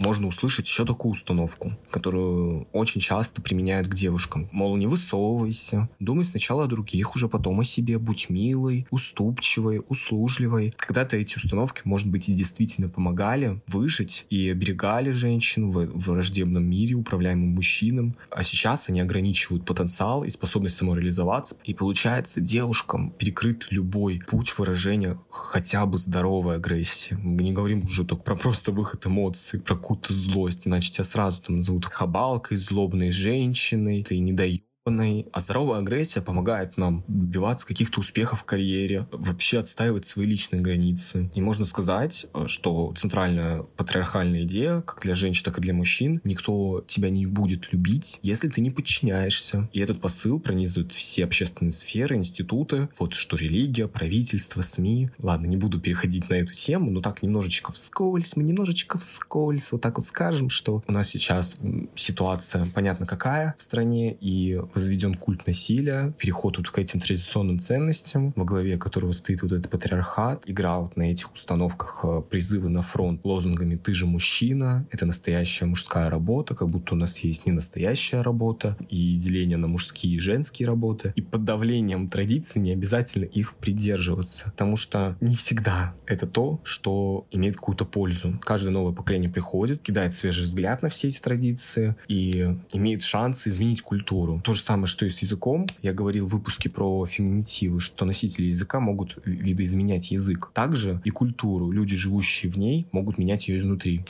Можно 0.00 0.26
услышать 0.26 0.66
еще 0.66 0.84
такую 0.84 1.12
установку, 1.12 1.72
которую 1.90 2.66
очень 2.72 3.00
часто 3.00 3.42
применяют 3.42 3.88
к 3.88 3.94
девушкам. 3.94 4.48
Мол, 4.50 4.76
не 4.76 4.86
высовывайся, 4.86 5.88
думай 5.98 6.24
сначала 6.24 6.64
о 6.64 6.66
других, 6.66 7.14
уже 7.14 7.28
потом 7.28 7.60
о 7.60 7.64
себе, 7.64 7.98
будь 7.98 8.30
милой, 8.30 8.86
уступчивой, 8.90 9.82
услужливой. 9.88 10.74
Когда-то 10.76 11.16
эти 11.16 11.36
установки, 11.36 11.82
может 11.84 12.08
быть, 12.08 12.28
и 12.28 12.34
действительно 12.34 12.88
помогали 12.88 13.60
выжить 13.66 14.26
и 14.30 14.48
оберегали 14.48 15.10
женщин 15.10 15.70
в, 15.70 15.86
враждебном 16.10 16.64
мире, 16.64 16.94
управляемым 16.94 17.50
мужчинам. 17.50 18.16
А 18.30 18.42
сейчас 18.42 18.88
они 18.88 19.00
ограничивают 19.00 19.64
потенциал 19.64 20.24
и 20.24 20.30
способность 20.30 20.76
самореализоваться. 20.76 21.56
И 21.64 21.74
получается, 21.74 22.40
девушкам 22.40 23.10
перекрыт 23.10 23.66
любой 23.70 24.22
путь 24.26 24.56
выражения 24.58 25.18
хотя 25.30 25.84
бы 25.86 25.98
здоровой 25.98 26.56
агрессии. 26.56 27.14
Мы 27.22 27.42
не 27.42 27.52
говорим 27.52 27.84
уже 27.84 28.04
только 28.04 28.22
про 28.22 28.36
просто 28.36 28.72
выход 28.72 29.06
эмоций, 29.06 29.60
про 29.60 29.76
какую-то 29.90 30.12
злость, 30.12 30.66
иначе 30.66 30.92
тебя 30.92 31.04
сразу 31.04 31.42
там 31.42 31.56
назовут 31.56 31.84
хабалкой, 31.84 32.56
злобной 32.56 33.10
женщиной, 33.10 34.04
ты 34.04 34.18
не 34.18 34.32
даешь 34.32 34.60
а 34.86 35.40
здоровая 35.40 35.80
агрессия 35.80 36.22
помогает 36.22 36.78
нам 36.78 37.04
добиваться 37.06 37.66
каких-то 37.66 38.00
успехов 38.00 38.40
в 38.40 38.44
карьере, 38.44 39.06
вообще 39.12 39.58
отстаивать 39.58 40.06
свои 40.06 40.24
личные 40.24 40.62
границы. 40.62 41.30
И 41.34 41.42
можно 41.42 41.66
сказать, 41.66 42.26
что 42.46 42.94
центральная 42.96 43.62
патриархальная 43.62 44.44
идея, 44.44 44.80
как 44.80 45.02
для 45.02 45.14
женщин, 45.14 45.44
так 45.44 45.58
и 45.58 45.60
для 45.60 45.74
мужчин, 45.74 46.22
никто 46.24 46.82
тебя 46.88 47.10
не 47.10 47.26
будет 47.26 47.72
любить, 47.72 48.18
если 48.22 48.48
ты 48.48 48.62
не 48.62 48.70
подчиняешься. 48.70 49.68
И 49.74 49.80
этот 49.80 50.00
посыл 50.00 50.40
пронизывает 50.40 50.94
все 50.94 51.24
общественные 51.24 51.72
сферы, 51.72 52.16
институты, 52.16 52.88
вот 52.98 53.12
что 53.14 53.36
религия, 53.36 53.86
правительство, 53.86 54.62
СМИ. 54.62 55.10
Ладно, 55.18 55.46
не 55.46 55.58
буду 55.58 55.78
переходить 55.78 56.30
на 56.30 56.34
эту 56.34 56.54
тему, 56.54 56.90
но 56.90 57.02
так 57.02 57.22
немножечко 57.22 57.70
вскользь, 57.70 58.34
мы 58.34 58.44
немножечко 58.44 58.96
вскользь 58.96 59.72
вот 59.72 59.82
так 59.82 59.98
вот 59.98 60.06
скажем, 60.06 60.48
что 60.48 60.82
у 60.86 60.92
нас 60.92 61.08
сейчас 61.08 61.60
ситуация 61.94 62.66
понятно 62.74 63.04
какая 63.04 63.54
в 63.58 63.62
стране, 63.62 64.16
и 64.18 64.58
возведен 64.74 65.14
культ 65.14 65.46
насилия, 65.46 66.12
переход 66.18 66.58
вот 66.58 66.68
к 66.70 66.78
этим 66.78 67.00
традиционным 67.00 67.58
ценностям, 67.58 68.32
во 68.36 68.44
главе 68.44 68.78
которого 68.78 69.12
стоит 69.12 69.42
вот 69.42 69.52
этот 69.52 69.70
патриархат, 69.70 70.44
игра 70.46 70.78
вот 70.78 70.96
на 70.96 71.10
этих 71.10 71.32
установках 71.32 72.00
э, 72.04 72.22
призывы 72.28 72.68
на 72.68 72.82
фронт 72.82 73.20
лозунгами 73.24 73.76
«ты 73.76 73.94
же 73.94 74.06
мужчина», 74.06 74.86
это 74.90 75.06
настоящая 75.06 75.66
мужская 75.66 76.10
работа, 76.10 76.54
как 76.54 76.68
будто 76.68 76.94
у 76.94 76.96
нас 76.96 77.18
есть 77.18 77.46
не 77.46 77.52
настоящая 77.52 78.22
работа, 78.22 78.76
и 78.88 79.14
деление 79.16 79.58
на 79.58 79.68
мужские 79.68 80.16
и 80.16 80.18
женские 80.18 80.66
работы. 80.66 81.12
И 81.16 81.22
под 81.22 81.44
давлением 81.44 82.08
традиций 82.08 82.60
не 82.60 82.72
обязательно 82.72 83.24
их 83.24 83.54
придерживаться, 83.54 84.46
потому 84.46 84.76
что 84.76 85.16
не 85.20 85.36
всегда 85.36 85.94
это 86.06 86.26
то, 86.26 86.60
что 86.64 87.26
имеет 87.30 87.56
какую-то 87.56 87.84
пользу. 87.84 88.38
Каждое 88.40 88.70
новое 88.70 88.92
поколение 88.92 89.30
приходит, 89.30 89.82
кидает 89.82 90.14
свежий 90.14 90.44
взгляд 90.44 90.82
на 90.82 90.88
все 90.88 91.08
эти 91.08 91.20
традиции 91.20 91.96
и 92.08 92.56
имеет 92.72 93.02
шанс 93.02 93.46
изменить 93.46 93.82
культуру. 93.82 94.40
То 94.44 94.54
же 94.60 94.64
самое, 94.64 94.86
что 94.86 95.06
и 95.06 95.10
с 95.10 95.22
языком. 95.22 95.66
Я 95.82 95.92
говорил 95.92 96.26
в 96.26 96.30
выпуске 96.30 96.68
про 96.68 97.04
феминитивы, 97.06 97.80
что 97.80 98.04
носители 98.04 98.46
языка 98.46 98.78
могут 98.78 99.16
видоизменять 99.24 100.10
язык. 100.10 100.50
Также 100.54 101.00
и 101.04 101.10
культуру. 101.10 101.70
Люди, 101.70 101.96
живущие 101.96 102.52
в 102.52 102.56
ней, 102.56 102.86
могут 102.92 103.18
менять 103.18 103.48
ее 103.48 103.58
изнутри 103.58 104.04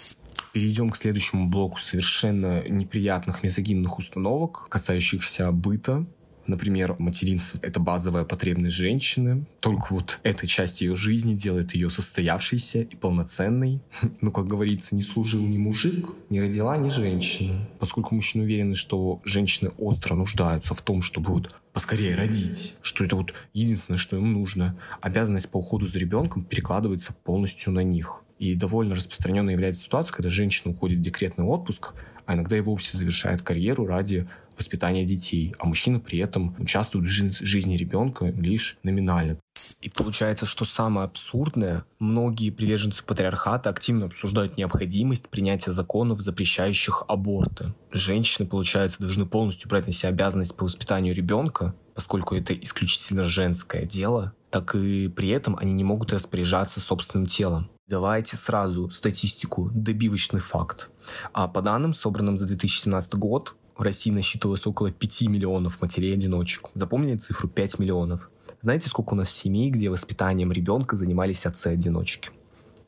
перейдем 0.52 0.90
к 0.90 0.96
следующему 0.96 1.48
блоку 1.48 1.78
совершенно 1.78 2.68
неприятных 2.68 3.44
мезогинных 3.44 3.98
установок, 4.00 4.66
касающихся 4.68 5.52
быта, 5.52 6.06
Например, 6.46 6.96
материнство— 6.98 7.58
это 7.62 7.80
базовая 7.80 8.24
потребность 8.24 8.76
женщины. 8.76 9.44
Только 9.60 9.92
вот 9.92 10.18
эта 10.22 10.46
часть 10.46 10.80
ее 10.80 10.96
жизни 10.96 11.34
делает 11.34 11.74
ее 11.74 11.90
состоявшейся 11.90 12.80
и 12.82 12.96
полноценной. 12.96 13.80
Ну, 14.20 14.32
как 14.32 14.46
говорится, 14.46 14.94
не 14.94 15.02
служил 15.02 15.46
ни 15.46 15.56
мужик, 15.56 16.10
не 16.28 16.40
родила 16.40 16.76
ни 16.76 16.90
женщина. 16.90 17.68
Поскольку 17.78 18.14
мужчины 18.14 18.44
уверены, 18.44 18.74
что 18.74 19.20
женщины 19.24 19.70
остро 19.78 20.14
нуждаются 20.14 20.74
в 20.74 20.82
том, 20.82 21.00
чтобы 21.00 21.32
вот 21.32 21.54
поскорее 21.72 22.16
родить, 22.16 22.74
что 22.82 23.04
это 23.04 23.16
вот 23.16 23.32
единственное, 23.54 23.98
что 23.98 24.16
им 24.16 24.32
нужно. 24.32 24.76
Обязанность 25.00 25.48
по 25.48 25.58
уходу 25.58 25.86
за 25.86 25.98
ребенком 25.98 26.44
перекладывается 26.44 27.14
полностью 27.24 27.72
на 27.72 27.80
них. 27.80 28.22
И 28.38 28.54
довольно 28.54 28.94
распространенной 28.94 29.52
является 29.52 29.82
ситуация, 29.82 30.14
когда 30.14 30.30
женщина 30.30 30.72
уходит 30.72 30.98
в 30.98 31.02
декретный 31.02 31.44
отпуск, 31.44 31.94
а 32.26 32.34
иногда 32.34 32.56
и 32.56 32.60
вовсе 32.60 32.96
завершает 32.96 33.42
карьеру 33.42 33.86
ради 33.86 34.28
воспитания 34.60 35.04
детей, 35.04 35.54
а 35.58 35.66
мужчина 35.66 35.98
при 35.98 36.18
этом 36.18 36.54
участвует 36.58 37.06
в 37.06 37.08
жизни 37.08 37.76
ребенка 37.76 38.26
лишь 38.26 38.78
номинально. 38.82 39.38
И 39.80 39.88
получается, 39.88 40.46
что 40.46 40.64
самое 40.64 41.06
абсурдное, 41.06 41.84
многие 41.98 42.50
приверженцы 42.50 43.02
патриархата 43.04 43.70
активно 43.70 44.06
обсуждают 44.06 44.56
необходимость 44.56 45.28
принятия 45.28 45.72
законов, 45.72 46.20
запрещающих 46.20 47.04
аборты. 47.08 47.74
Женщины, 47.90 48.46
получается, 48.46 49.00
должны 49.00 49.26
полностью 49.26 49.68
брать 49.68 49.86
на 49.86 49.92
себя 49.92 50.10
обязанность 50.10 50.56
по 50.56 50.64
воспитанию 50.64 51.14
ребенка, 51.14 51.74
поскольку 51.94 52.34
это 52.34 52.54
исключительно 52.54 53.24
женское 53.24 53.84
дело, 53.84 54.32
так 54.50 54.74
и 54.74 55.08
при 55.08 55.28
этом 55.28 55.56
они 55.56 55.72
не 55.72 55.84
могут 55.84 56.12
распоряжаться 56.12 56.80
собственным 56.80 57.26
телом. 57.26 57.70
Давайте 57.88 58.36
сразу 58.36 58.88
статистику, 58.90 59.68
добивочный 59.74 60.38
факт. 60.38 60.90
А 61.32 61.48
по 61.48 61.60
данным, 61.60 61.92
собранным 61.92 62.38
за 62.38 62.46
2017 62.46 63.14
год, 63.14 63.56
в 63.80 63.82
России 63.82 64.10
насчитывалось 64.10 64.66
около 64.66 64.92
5 64.92 65.22
миллионов 65.22 65.80
матерей-одиночек. 65.80 66.68
Запомнили 66.74 67.16
цифру 67.16 67.48
5 67.48 67.78
миллионов? 67.78 68.30
Знаете, 68.60 68.90
сколько 68.90 69.14
у 69.14 69.16
нас 69.16 69.30
семей, 69.30 69.70
где 69.70 69.88
воспитанием 69.88 70.52
ребенка 70.52 70.96
занимались 70.96 71.46
отцы-одиночки? 71.46 72.28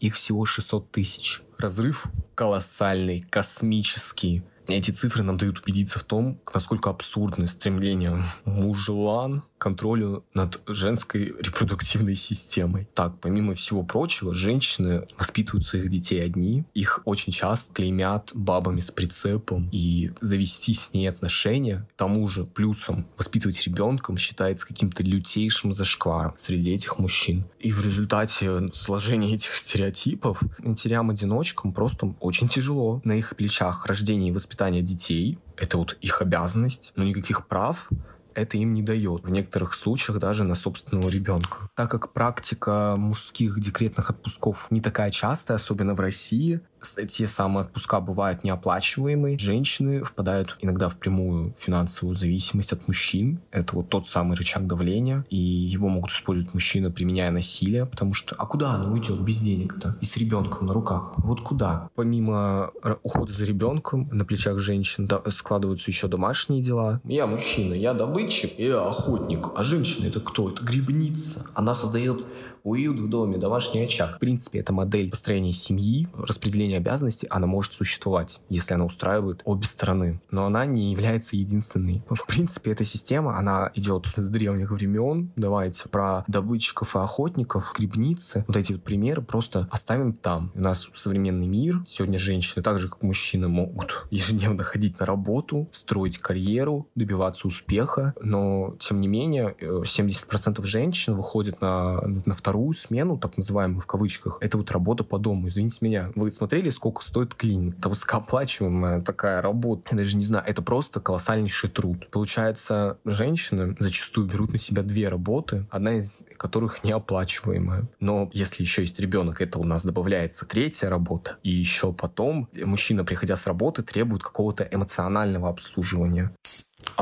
Их 0.00 0.16
всего 0.16 0.44
600 0.44 0.90
тысяч. 0.90 1.40
Разрыв 1.56 2.08
колоссальный, 2.34 3.20
космический. 3.30 4.42
Эти 4.68 4.90
цифры 4.90 5.22
нам 5.22 5.38
дают 5.38 5.60
убедиться 5.60 5.98
в 5.98 6.04
том, 6.04 6.38
насколько 6.52 6.90
абсурдны 6.90 7.46
стремления 7.46 8.22
мужлан 8.44 9.44
контролю 9.62 10.24
над 10.34 10.60
женской 10.66 11.32
репродуктивной 11.40 12.16
системой. 12.16 12.88
Так, 12.94 13.20
помимо 13.20 13.54
всего 13.54 13.84
прочего, 13.84 14.34
женщины 14.34 15.06
воспитывают 15.16 15.64
своих 15.64 15.88
детей 15.88 16.20
одни, 16.24 16.64
их 16.74 17.00
очень 17.04 17.32
часто 17.32 17.72
клеймят 17.72 18.32
бабами 18.34 18.80
с 18.80 18.90
прицепом, 18.90 19.68
и 19.70 20.10
завести 20.20 20.74
с 20.74 20.92
ней 20.92 21.08
отношения, 21.08 21.86
к 21.94 21.96
тому 21.96 22.26
же 22.26 22.44
плюсом 22.44 23.06
воспитывать 23.16 23.62
ребенком 23.62 24.16
считается 24.16 24.66
каким-то 24.66 25.04
лютейшим 25.04 25.72
зашкваром 25.72 26.34
среди 26.38 26.72
этих 26.72 26.98
мужчин. 26.98 27.44
И 27.60 27.70
в 27.70 27.84
результате 27.84 28.68
сложения 28.74 29.32
этих 29.32 29.54
стереотипов 29.54 30.42
матерям-одиночкам 30.58 31.72
просто 31.72 32.16
очень 32.18 32.48
тяжело. 32.48 33.00
На 33.04 33.12
их 33.12 33.36
плечах 33.36 33.86
рождение 33.86 34.30
и 34.30 34.32
воспитание 34.32 34.82
детей, 34.82 35.38
это 35.56 35.78
вот 35.78 35.96
их 36.00 36.20
обязанность, 36.20 36.92
но 36.96 37.04
никаких 37.04 37.46
прав 37.46 37.88
это 38.34 38.56
им 38.56 38.74
не 38.74 38.82
дает. 38.82 39.24
В 39.24 39.30
некоторых 39.30 39.74
случаях 39.74 40.18
даже 40.18 40.44
на 40.44 40.54
собственного 40.54 41.08
ребенка. 41.08 41.68
Так 41.74 41.90
как 41.90 42.12
практика 42.12 42.94
мужских 42.96 43.60
декретных 43.60 44.10
отпусков 44.10 44.66
не 44.70 44.80
такая 44.80 45.10
частая, 45.10 45.56
особенно 45.56 45.94
в 45.94 46.00
России, 46.00 46.60
те 46.82 47.26
самые 47.26 47.64
отпуска 47.64 48.00
бывают 48.00 48.44
неоплачиваемые. 48.44 49.38
Женщины 49.38 50.02
впадают 50.04 50.58
иногда 50.60 50.88
в 50.88 50.96
прямую 50.96 51.54
финансовую 51.58 52.16
зависимость 52.16 52.72
от 52.72 52.86
мужчин. 52.88 53.40
Это 53.50 53.76
вот 53.76 53.88
тот 53.88 54.06
самый 54.06 54.36
рычаг 54.36 54.66
давления, 54.66 55.24
и 55.30 55.36
его 55.36 55.88
могут 55.88 56.10
использовать 56.10 56.54
мужчины, 56.54 56.90
применяя 56.90 57.30
насилие, 57.30 57.86
потому 57.86 58.14
что 58.14 58.34
а 58.36 58.46
куда 58.46 58.72
она 58.74 58.90
уйдет 58.90 59.20
без 59.20 59.38
денег-то? 59.38 59.96
И 60.00 60.04
с 60.04 60.16
ребенком 60.16 60.66
на 60.66 60.72
руках. 60.72 61.12
Вот 61.18 61.40
куда? 61.40 61.88
Помимо 61.94 62.70
ухода 63.02 63.32
за 63.32 63.44
ребенком, 63.44 64.08
на 64.12 64.24
плечах 64.24 64.58
женщин 64.58 65.08
складываются 65.30 65.90
еще 65.90 66.08
домашние 66.08 66.62
дела. 66.62 67.00
Я 67.04 67.26
мужчина, 67.26 67.74
я 67.74 67.94
добытчик, 67.94 68.58
я 68.58 68.86
охотник. 68.86 69.48
А 69.54 69.62
женщина 69.62 70.06
это 70.06 70.20
кто? 70.20 70.50
Это 70.50 70.64
грибница. 70.64 71.46
Она 71.54 71.74
создает 71.74 72.24
уют 72.64 72.98
в 72.98 73.08
доме, 73.08 73.38
домашний 73.38 73.82
очаг. 73.82 74.16
В 74.16 74.18
принципе, 74.18 74.60
эта 74.60 74.72
модель 74.72 75.10
построения 75.10 75.52
семьи, 75.52 76.08
распределения 76.16 76.76
обязанностей, 76.78 77.26
она 77.28 77.46
может 77.46 77.72
существовать, 77.72 78.40
если 78.48 78.74
она 78.74 78.84
устраивает 78.84 79.42
обе 79.44 79.66
стороны. 79.66 80.20
Но 80.30 80.46
она 80.46 80.64
не 80.64 80.92
является 80.92 81.36
единственной. 81.36 82.02
В 82.08 82.26
принципе, 82.26 82.72
эта 82.72 82.84
система, 82.84 83.38
она 83.38 83.70
идет 83.74 84.06
с 84.16 84.28
древних 84.28 84.70
времен. 84.70 85.32
Давайте 85.36 85.88
про 85.88 86.24
добытчиков 86.28 86.96
и 86.96 86.98
охотников, 86.98 87.74
грибницы. 87.76 88.44
Вот 88.46 88.56
эти 88.56 88.72
вот 88.72 88.82
примеры 88.82 89.22
просто 89.22 89.68
оставим 89.70 90.12
там. 90.12 90.52
У 90.54 90.60
нас 90.60 90.88
современный 90.94 91.46
мир. 91.46 91.82
Сегодня 91.86 92.18
женщины, 92.18 92.62
так 92.62 92.78
же 92.78 92.88
как 92.88 93.02
мужчины, 93.02 93.48
могут 93.48 94.06
ежедневно 94.10 94.62
ходить 94.62 94.98
на 95.00 95.06
работу, 95.06 95.68
строить 95.72 96.18
карьеру, 96.18 96.88
добиваться 96.94 97.48
успеха. 97.48 98.14
Но, 98.20 98.76
тем 98.78 99.00
не 99.00 99.08
менее, 99.08 99.56
70% 99.60 100.64
женщин 100.64 101.14
выходят 101.14 101.60
на, 101.60 102.00
на 102.24 102.34
второй 102.34 102.51
вторую 102.52 102.74
смену, 102.74 103.16
так 103.16 103.38
называемую 103.38 103.80
в 103.80 103.86
кавычках, 103.86 104.36
это 104.42 104.58
вот 104.58 104.70
работа 104.72 105.04
по 105.04 105.18
дому. 105.18 105.48
Извините 105.48 105.78
меня, 105.80 106.12
вы 106.14 106.30
смотрели, 106.30 106.68
сколько 106.68 107.02
стоит 107.02 107.34
клининг? 107.34 107.78
Это 107.78 107.88
высокооплачиваемая 107.88 109.00
такая 109.00 109.40
работа. 109.40 109.84
Я 109.90 109.96
даже 109.96 110.18
не 110.18 110.24
знаю, 110.26 110.44
это 110.46 110.60
просто 110.60 111.00
колоссальнейший 111.00 111.70
труд. 111.70 112.10
Получается, 112.10 112.98
женщины 113.06 113.74
зачастую 113.78 114.26
берут 114.26 114.52
на 114.52 114.58
себя 114.58 114.82
две 114.82 115.08
работы, 115.08 115.66
одна 115.70 115.94
из 115.94 116.20
которых 116.36 116.84
неоплачиваемая. 116.84 117.88
Но 118.00 118.28
если 118.34 118.64
еще 118.64 118.82
есть 118.82 119.00
ребенок, 119.00 119.40
это 119.40 119.58
у 119.58 119.64
нас 119.64 119.82
добавляется 119.82 120.44
третья 120.44 120.90
работа. 120.90 121.38
И 121.42 121.48
еще 121.48 121.94
потом 121.94 122.50
мужчина, 122.62 123.02
приходя 123.02 123.36
с 123.36 123.46
работы, 123.46 123.82
требует 123.82 124.22
какого-то 124.22 124.68
эмоционального 124.70 125.48
обслуживания. 125.48 126.32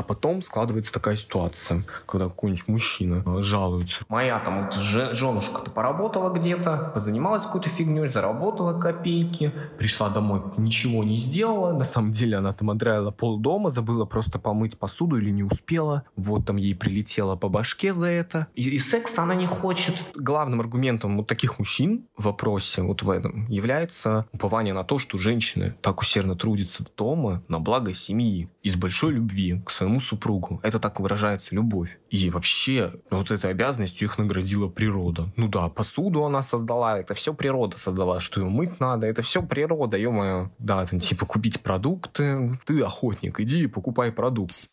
А 0.01 0.03
потом 0.03 0.41
складывается 0.41 0.91
такая 0.91 1.15
ситуация, 1.15 1.83
когда 2.07 2.27
какой-нибудь 2.27 2.67
мужчина 2.67 3.21
э, 3.23 3.41
жалуется. 3.43 4.03
Моя 4.09 4.39
там 4.39 4.65
вот 4.65 4.73
женушка-то 4.73 5.69
поработала 5.69 6.33
где-то, 6.33 6.89
позанималась 6.91 7.43
какой-то 7.45 7.69
фигней, 7.69 8.07
заработала 8.07 8.79
копейки, 8.79 9.51
пришла 9.77 10.09
домой, 10.09 10.41
ничего 10.57 11.03
не 11.03 11.17
сделала. 11.17 11.73
На 11.73 11.83
самом 11.83 12.13
деле 12.13 12.37
она 12.37 12.51
там 12.51 12.71
отдраила 12.71 13.11
пол 13.11 13.37
дома, 13.37 13.69
забыла 13.69 14.05
просто 14.05 14.39
помыть 14.39 14.79
посуду 14.79 15.17
или 15.17 15.29
не 15.29 15.43
успела. 15.43 16.01
Вот 16.15 16.47
там 16.47 16.57
ей 16.57 16.73
прилетело 16.73 17.35
по 17.35 17.47
башке 17.47 17.93
за 17.93 18.07
это. 18.07 18.47
И, 18.55 18.71
и 18.71 18.79
секса 18.79 19.21
она 19.21 19.35
не 19.35 19.45
хочет. 19.45 19.93
Главным 20.15 20.61
аргументом 20.61 21.15
вот 21.15 21.27
таких 21.27 21.59
мужчин 21.59 22.07
в 22.17 22.23
вопросе 22.23 22.81
вот 22.81 23.03
в 23.03 23.09
этом 23.11 23.45
является 23.49 24.25
упование 24.33 24.73
на 24.73 24.83
то, 24.83 24.97
что 24.97 25.19
женщины 25.19 25.75
так 25.83 26.01
усердно 26.01 26.35
трудятся 26.35 26.83
дома 26.97 27.43
на 27.47 27.59
благо 27.59 27.93
семьи 27.93 28.49
из 28.63 28.75
большой 28.75 29.13
любви 29.13 29.61
к 29.65 29.71
своему 29.71 29.99
супругу. 29.99 30.59
Это 30.63 30.79
так 30.79 30.99
выражается 30.99 31.53
любовь. 31.55 31.99
И 32.09 32.29
вообще, 32.29 32.93
вот 33.09 33.31
этой 33.31 33.51
обязанностью 33.51 34.07
их 34.07 34.17
наградила 34.17 34.67
природа. 34.67 35.31
Ну 35.35 35.47
да, 35.47 35.67
посуду 35.69 36.23
она 36.23 36.41
создала, 36.43 36.99
это 36.99 37.13
все 37.13 37.33
природа 37.33 37.77
создала, 37.77 38.19
что 38.19 38.41
ее 38.41 38.49
мыть 38.49 38.79
надо, 38.79 39.07
это 39.07 39.21
все 39.21 39.41
природа, 39.41 39.97
ё-моё. 39.97 40.49
Да, 40.59 40.85
там 40.85 40.99
типа 40.99 41.25
купить 41.25 41.61
продукты, 41.61 42.57
ты 42.65 42.81
охотник, 42.81 43.39
иди 43.39 43.63
и 43.63 43.67
покупай 43.67 44.11
продукт 44.11 44.69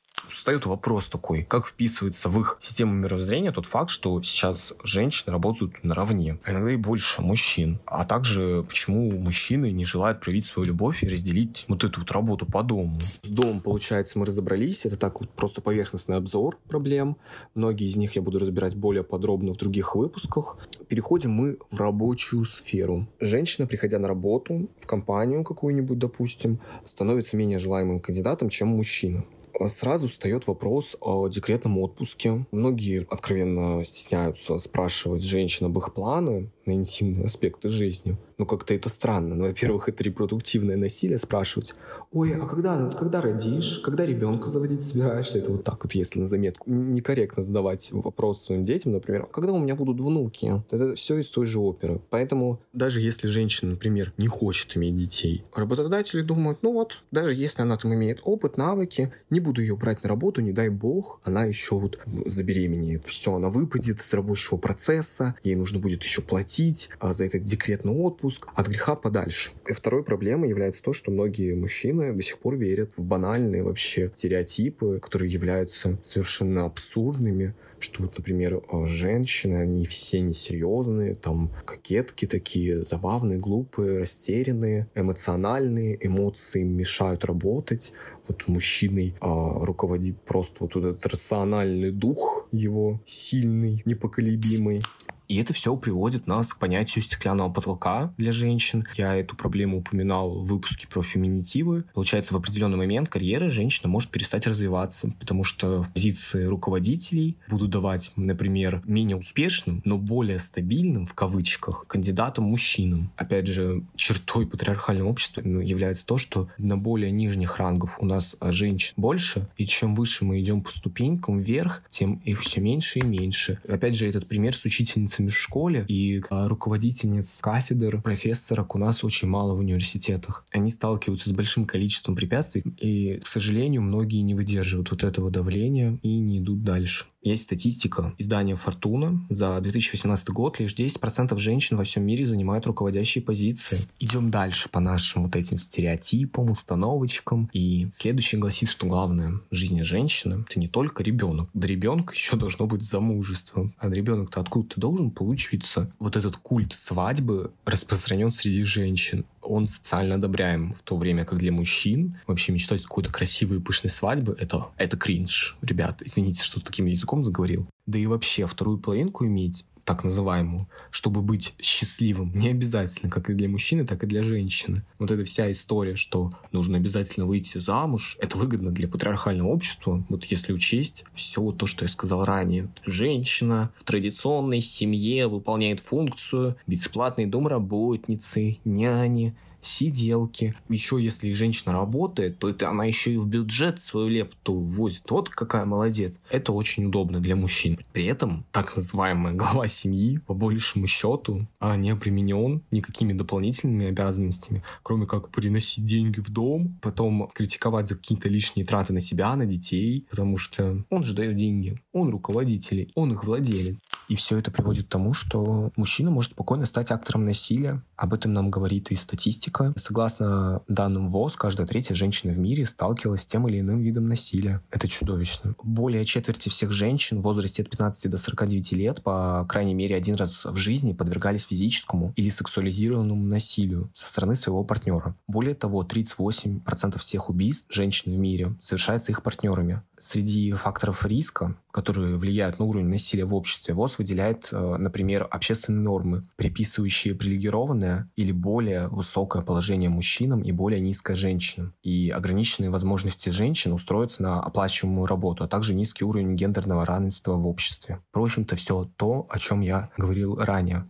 встает 0.49 0.67
вопрос 0.67 1.09
такой, 1.09 1.43
как 1.43 1.67
вписывается 1.67 2.29
в 2.29 2.41
их 2.41 2.59
систему 2.61 2.95
мировоззрения 2.95 3.53
тот 3.53 3.67
факт, 3.67 3.91
что 3.91 4.23
сейчас 4.23 4.73
женщины 4.83 5.33
работают 5.33 5.85
наравне, 5.85 6.39
а 6.45 6.53
иногда 6.53 6.73
и 6.73 6.77
больше 6.77 7.21
мужчин. 7.21 7.81
А 7.85 8.05
также, 8.05 8.65
почему 8.67 9.11
мужчины 9.11 9.71
не 9.71 9.85
желают 9.85 10.21
проявить 10.21 10.47
свою 10.47 10.69
любовь 10.69 11.03
и 11.03 11.09
разделить 11.09 11.65
вот 11.69 11.85
эту 11.85 12.01
вот 12.01 12.11
работу 12.13 12.47
по 12.47 12.63
дому. 12.63 12.99
С 13.23 13.29
домом, 13.29 13.61
получается, 13.61 14.19
мы 14.19 14.27
разобрались. 14.27 14.87
Это 14.87 14.97
так 14.97 15.21
вот 15.21 15.29
просто 15.31 15.61
поверхностный 15.61 16.17
обзор 16.17 16.59
проблем. 16.69 17.17
Многие 17.55 17.87
из 17.87 17.97
них 17.97 18.17
я 18.17 18.23
буду 18.23 18.39
разбирать 18.39 18.75
более 18.75 19.05
подробно 19.05 19.53
в 19.53 19.57
других 19.57 19.95
выпусках. 19.95 20.57
Переходим 20.89 21.33
мы 21.33 21.59
в 21.71 21.81
рабочую 21.81 22.45
сферу. 22.45 23.07
Женщина, 23.21 23.67
приходя 23.67 23.99
на 23.99 24.09
работу 24.09 24.69
в 24.79 24.87
компанию 24.87 25.45
какую-нибудь, 25.45 25.99
допустим, 25.99 26.61
становится 26.85 27.37
менее 27.37 27.59
желаемым 27.59 28.01
кандидатом, 28.01 28.49
чем 28.49 28.69
мужчина 28.69 29.25
сразу 29.67 30.09
встает 30.09 30.47
вопрос 30.47 30.97
о 31.01 31.29
декретном 31.29 31.79
отпуске. 31.79 32.47
Многие 32.53 33.07
откровенно 33.11 33.85
стесняются 33.85 34.59
спрашивать 34.59 35.23
женщин 35.23 35.67
об 35.67 35.79
их 35.79 35.95
планы 35.95 36.51
на 36.67 36.73
интимные 36.73 37.25
аспекты 37.25 37.69
жизни. 37.69 38.17
Ну, 38.37 38.47
как-то 38.47 38.73
это 38.73 38.89
странно. 38.89 39.35
Ну, 39.35 39.47
во-первых, 39.47 39.89
это 39.89 40.05
репродуктивное 40.05 40.77
насилие 40.77 41.19
спрашивать. 41.19 41.75
Ой, 42.13 42.35
а 42.35 42.47
когда, 42.47 42.89
когда 42.91 43.21
родишь? 43.21 43.81
Когда 43.85 44.07
ребенка 44.07 44.49
заводить 44.49 44.87
собираешься? 44.87 45.39
Это 45.39 45.51
вот 45.51 45.65
так 45.65 45.83
вот, 45.83 45.93
если 45.93 46.21
на 46.21 46.29
заметку. 46.29 46.71
Некорректно 46.71 47.43
задавать 47.43 47.91
вопрос 47.91 48.45
своим 48.45 48.65
детям, 48.65 48.93
например, 48.93 49.25
«А 49.25 49.27
когда 49.27 49.53
у 49.53 49.59
меня 49.59 49.75
будут 49.75 49.99
внуки? 49.99 50.63
Это 50.71 50.95
все 50.95 51.19
из 51.19 51.29
той 51.29 51.47
же 51.47 51.59
оперы. 51.59 52.01
Поэтому 52.11 52.61
даже 52.73 53.01
если 53.01 53.27
женщина, 53.27 53.73
например, 53.73 54.13
не 54.17 54.29
хочет 54.29 54.77
иметь 54.77 54.97
детей, 54.97 55.45
работодатели 55.55 56.23
думают, 56.23 56.59
ну 56.63 56.73
вот, 56.73 57.03
даже 57.11 57.35
если 57.35 57.63
она 57.63 57.77
там 57.77 57.93
имеет 57.95 58.21
опыт, 58.23 58.57
навыки, 58.57 59.13
не 59.31 59.41
буду 59.49 59.63
ее 59.63 59.77
брать 59.77 60.03
на 60.03 60.11
работу, 60.11 60.43
не 60.43 60.53
дай 60.53 60.69
бог, 60.69 61.21
она 61.25 61.45
еще 61.45 61.77
вот 61.77 61.99
забеременеет. 62.27 63.07
Все, 63.07 63.35
она 63.35 63.49
выпадет 63.49 64.01
из 64.03 64.13
рабочего 64.13 64.59
процесса, 64.59 65.37
ей 65.43 65.55
нужно 65.55 65.79
будет 65.79 66.03
еще 66.03 66.21
платить 66.21 66.91
а, 66.99 67.15
за 67.15 67.25
этот 67.25 67.45
декретный 67.45 67.93
отпуск, 67.93 68.47
от 68.55 68.69
греха 68.69 68.95
подальше. 68.95 69.53
И 69.67 69.73
второй 69.73 70.05
проблемой 70.05 70.51
является 70.51 70.83
то, 70.83 70.93
что 70.93 71.11
многие 71.11 71.55
мужчины 71.55 72.13
до 72.13 72.21
сих 72.21 72.39
пор 72.39 72.57
верят 72.57 72.91
в 72.99 73.03
банальные 73.03 73.63
вообще 73.63 74.13
стереотипы, 74.15 75.01
которые 75.01 75.33
являются 75.33 75.99
совершенно 76.03 76.67
абсурдными, 76.67 77.55
что 77.81 78.03
вот, 78.03 78.19
например, 78.19 78.57
э, 78.57 78.85
женщины, 78.87 79.57
они 79.57 79.87
все 79.87 80.21
несерьезные, 80.21 81.15
там, 81.15 81.51
кокетки 81.65 82.27
такие, 82.27 82.83
забавные, 82.83 83.39
глупые, 83.39 83.99
растерянные, 83.99 84.89
эмоциональные, 84.95 85.99
эмоции 86.07 86.63
мешают 86.63 87.25
работать, 87.25 87.93
вот 88.29 88.47
мужчиной 88.47 89.15
а, 89.21 89.65
руководит 89.65 90.21
просто 90.21 90.57
вот 90.61 90.77
этот 90.77 91.05
рациональный 91.07 91.91
дух 91.91 92.47
его 92.53 93.01
сильный, 93.05 93.83
непоколебимый. 93.85 94.81
И 95.29 95.37
это 95.37 95.53
все 95.53 95.77
приводит 95.77 96.27
нас 96.27 96.55
к 96.55 96.59
понятию 96.59 97.05
стеклянного 97.05 97.53
потолка 97.53 98.15
для 98.17 98.33
женщин. 98.33 98.87
Я 98.97 99.15
эту 99.15 99.37
проблему 99.37 99.79
упоминал 99.79 100.41
в 100.41 100.47
выпуске 100.47 100.89
про 100.89 101.03
феминитивы. 101.03 101.85
Получается, 101.93 102.33
в 102.33 102.39
определенный 102.39 102.79
момент 102.79 103.11
карьеры 103.11 103.51
женщина 103.51 103.89
может 103.89 104.11
перестать 104.11 104.47
развиваться, 104.47 105.13
потому 105.21 105.45
что 105.45 105.85
позиции 105.93 106.45
руководителей 106.45 107.37
будут 107.49 107.71
давать, 107.71 108.11
например, 108.17 108.83
менее 108.87 109.19
успешным, 109.19 109.83
но 109.85 109.99
более 109.99 110.39
стабильным, 110.39 111.07
в 111.07 111.13
кавычках, 111.13 111.87
кандидатам 111.87 112.45
мужчинам. 112.45 113.13
Опять 113.17 113.49
же, 113.49 113.85
чертой 113.97 114.47
патриархального 114.47 115.09
общества 115.09 115.43
ну, 115.45 115.61
является 115.61 116.07
то, 116.07 116.17
что 116.17 116.49
на 116.57 116.79
более 116.79 117.11
нижних 117.11 117.59
рангах 117.59 118.01
у 118.01 118.07
нас 118.07 118.37
женщин 118.41 118.95
больше, 118.97 119.47
и 119.59 119.67
чем 119.67 119.95
выше 119.95 120.25
мы 120.25 120.41
идем 120.41 120.63
по 120.63 120.73
ступенькам 120.73 121.39
вверх, 121.39 121.83
тем 121.91 122.15
их 122.25 122.41
все 122.41 122.63
меньше 122.63 123.01
и 123.01 123.05
меньше. 123.05 123.61
Опять 123.69 123.95
же, 123.95 124.07
этот 124.07 124.27
пример 124.27 124.55
с 124.55 124.65
учительницей 124.65 125.18
учительницами 125.19 125.29
в 125.29 125.37
школе, 125.37 125.85
и 125.89 126.23
а, 126.31 126.49
руководительниц 126.49 127.41
кафедр, 127.41 128.01
профессорок 128.01 128.75
у 128.75 128.79
нас 128.79 129.05
очень 129.05 129.29
мало 129.29 129.55
в 129.55 129.61
университетах. 129.61 130.45
Они 130.51 130.71
сталкиваются 130.71 131.29
с 131.29 131.33
большим 131.33 131.67
количеством 131.67 132.17
препятствий, 132.17 132.63
и, 132.79 133.19
к 133.19 133.27
сожалению, 133.27 133.83
многие 133.83 134.23
не 134.23 134.35
выдерживают 134.35 134.91
вот 134.91 135.05
этого 135.05 135.31
давления 135.31 135.99
и 136.03 136.19
не 136.19 136.39
идут 136.39 136.63
дальше. 136.63 137.07
Есть 137.23 137.45
статистика 137.45 138.15
издания 138.19 138.55
«Фортуна». 138.55 139.27
За 139.29 139.61
2018 139.61 140.29
год 140.31 140.61
лишь 140.61 140.75
10% 140.75 141.37
женщин 141.37 141.77
во 141.77 141.85
всем 141.85 142.05
мире 142.05 142.25
занимают 142.25 142.67
руководящие 142.67 143.23
позиции. 143.25 143.79
Идем 143.99 144.31
дальше 144.31 144.69
по 144.69 144.81
нашим 144.81 145.25
вот 145.25 145.35
этим 145.35 145.59
стереотипам, 145.59 146.51
установочкам. 146.51 147.51
И 147.53 147.89
следующее 147.91 148.41
гласит, 148.41 148.69
что 148.69 148.87
главное 148.87 149.41
в 149.51 149.55
жизни 149.55 149.83
женщины— 149.83 150.45
это 150.49 150.61
не 150.61 150.69
только 150.69 151.03
ребенок. 151.03 151.51
До 151.55 151.67
ребенка 151.67 152.15
еще 152.15 152.37
должно 152.37 152.67
быть 152.67 152.83
замужество. 152.83 153.73
А 153.79 153.89
ребенок-то 153.89 154.41
откуда-то 154.41 154.81
должен 154.81 155.11
получиться. 155.11 155.93
Вот 155.99 156.17
этот 156.17 156.37
культ 156.37 156.73
свадьбы 156.73 157.53
распространен 157.65 158.31
среди 158.31 158.63
женщин 158.63 159.25
он 159.43 159.69
социально 159.69 160.17
одобряем, 160.17 160.75
в 160.75 160.83
то 160.83 160.97
время 160.97 161.25
как 161.25 161.39
для 161.39 161.53
мужчин 161.53 162.19
вообще 162.27 162.53
мечтать 162.53 162.83
какой-то 162.83 163.11
красивой 163.13 163.59
и 163.59 163.61
пышной 163.61 163.91
свадьбы 163.91 164.37
это, 164.39 164.69
это 164.77 164.97
кринж. 164.97 165.57
Ребят, 165.63 166.03
извините, 166.05 166.43
что 166.43 166.61
таким 166.61 166.87
языком 166.87 167.25
заговорил. 167.25 167.69
Да 167.87 167.99
и 167.99 168.07
вообще 168.07 168.47
вторую 168.47 168.79
половинку 168.79 169.25
иметь 169.27 169.65
так 169.89 170.05
называемую, 170.05 170.69
чтобы 170.91 171.23
быть 171.23 171.55
счастливым, 171.59 172.31
не 172.35 172.51
обязательно, 172.51 173.11
как 173.11 173.31
и 173.31 173.33
для 173.33 173.49
мужчины, 173.49 173.87
так 173.87 174.05
и 174.05 174.07
для 174.07 174.23
женщины. 174.23 174.85
Вот 174.99 175.11
эта 175.11 175.25
вся 175.25 175.51
история, 175.51 175.97
что 175.97 176.35
нужно 176.53 176.77
обязательно 176.77 177.25
выйти 177.25 177.57
замуж, 177.57 178.19
это 178.21 178.37
выгодно 178.37 178.71
для 178.71 178.87
патриархального 178.87 179.49
общества, 179.49 180.05
вот 180.11 180.27
если 180.27 180.53
учесть 180.53 181.07
все 181.15 181.53
то, 181.53 181.65
что 181.65 181.87
я 181.87 181.89
сказал 181.89 182.23
ранее. 182.23 182.69
Женщина 182.85 183.71
в 183.79 183.85
традиционной 183.85 184.61
семье 184.61 185.27
выполняет 185.27 185.81
функцию 185.81 186.57
бесплатной 186.67 187.25
домработницы, 187.25 188.59
няни, 188.67 189.35
сиделки. 189.69 190.55
Еще 190.69 191.03
если 191.03 191.33
женщина 191.33 191.73
работает, 191.73 192.39
то 192.39 192.49
это 192.49 192.69
она 192.69 192.85
еще 192.85 193.13
и 193.13 193.17
в 193.17 193.27
бюджет 193.27 193.81
свою 193.81 194.09
лепту 194.09 194.55
ввозит. 194.55 195.03
Вот 195.11 195.29
какая 195.29 195.65
молодец. 195.65 196.19
Это 196.31 196.53
очень 196.53 196.87
удобно 196.87 197.21
для 197.21 197.37
мужчин. 197.37 197.79
При 197.93 198.07
этом 198.07 198.45
так 198.53 198.75
называемая 198.77 199.35
глава 199.35 199.69
семьи, 199.69 200.19
по 200.27 200.35
большему 200.35 200.87
счету, 200.87 201.47
а 201.59 201.77
не 201.77 201.95
применен 201.95 202.63
никакими 202.71 203.13
дополнительными 203.13 203.87
обязанностями, 203.87 204.63
кроме 204.83 205.07
как 205.07 205.31
приносить 205.31 205.87
деньги 205.87 206.21
в 206.21 206.31
дом, 206.31 206.79
потом 206.81 207.31
критиковать 207.35 207.87
за 207.89 207.97
какие-то 207.97 208.29
лишние 208.29 208.67
траты 208.67 208.93
на 208.93 209.01
себя, 209.01 209.35
на 209.37 209.47
детей, 209.47 210.07
потому 210.11 210.39
что 210.39 210.85
он 210.91 211.03
же 211.03 211.15
дает 211.15 211.37
деньги, 211.37 211.81
он 211.93 212.11
руководитель, 212.11 212.91
он 212.95 213.13
их 213.13 213.25
владелец. 213.25 213.79
И 214.09 214.17
все 214.17 214.39
это 214.39 214.51
приводит 214.51 214.87
к 214.87 214.89
тому, 214.89 215.13
что 215.13 215.71
мужчина 215.77 216.11
может 216.11 216.33
спокойно 216.33 216.67
стать 216.67 216.91
актором 216.91 217.25
насилия. 217.25 217.83
Об 217.97 218.15
этом 218.15 218.33
нам 218.33 218.51
говорит 218.51 218.91
и 218.91 218.95
статистика. 218.95 219.73
Согласно 219.77 220.63
данным 220.69 221.11
ВОЗ, 221.11 221.37
каждая 221.37 221.67
третья 221.67 221.95
женщина 221.95 222.33
в 222.33 222.39
мире 222.39 222.65
сталкивалась 222.67 223.23
с 223.23 223.27
тем 223.27 223.47
или 223.49 223.61
иным 223.61 223.81
видом 223.81 224.09
насилия. 224.09 224.63
Это 224.71 224.89
чудовищно. 224.89 225.55
Более 225.63 226.05
четверти 226.05 226.49
всех 226.49 226.73
женщин 226.73 227.21
в 227.21 227.23
возрасте 227.23 227.63
от 227.63 227.71
15 227.71 228.11
до 228.11 228.19
49 228.19 228.73
лет, 228.73 229.03
по 229.03 229.47
крайней 229.49 229.75
мере, 229.75 229.97
один 229.97 230.15
раз 230.15 230.45
в 230.45 230.57
жизни 230.57 230.93
подвергались 230.93 231.45
физическому 231.45 232.13
или 232.17 232.31
сексуализированному 232.31 233.25
насилию 233.25 233.91
со 233.95 234.07
стороны 234.07 234.35
своего 234.35 234.65
партнера. 234.65 235.17
Более 235.27 235.55
того, 235.55 235.85
38% 235.85 236.99
всех 236.99 237.29
убийств 237.29 237.67
женщин 237.69 238.13
в 238.13 238.19
мире 238.19 238.55
совершается 238.61 239.13
их 239.13 239.23
партнерами. 239.23 239.83
Среди 240.01 240.53
факторов 240.53 241.05
риска, 241.05 241.57
которые 241.71 242.17
влияют 242.17 242.59
на 242.59 242.65
уровень 242.65 242.89
насилия 242.89 243.25
в 243.25 243.35
обществе, 243.35 243.75
ВОЗ 243.75 243.99
выделяет, 243.99 244.49
э, 244.53 244.77
например, 244.79 245.27
общественные 245.31 245.83
нормы, 245.83 246.27
приписывающие 246.37 247.15
привилегированное 247.15 248.11
или 248.17 248.33
более 248.33 248.89
высокое 248.89 249.43
положение 249.43 249.91
мужчинам 249.91 250.43
и 250.43 250.53
более 250.53 250.81
низкое 250.81 251.17
женщинам, 251.17 251.75
и 251.83 252.11
ограниченные 252.11 252.71
возможности 252.71 253.31
женщин 253.31 253.73
устроиться 253.73 254.23
на 254.23 254.41
оплачиваемую 254.41 255.07
работу, 255.07 255.45
а 255.45 255.49
также 255.49 255.75
низкий 255.75 256.05
уровень 256.05 256.37
гендерного 256.37 256.85
равенства 256.85 257.35
в 257.35 257.47
обществе. 257.47 258.01
В 258.13 258.23
общем-то, 258.23 258.57
все 258.57 258.89
то, 258.97 259.27
о 259.29 259.39
чем 259.39 259.61
я 259.61 259.91
говорил 259.97 260.37
ранее. 260.37 260.89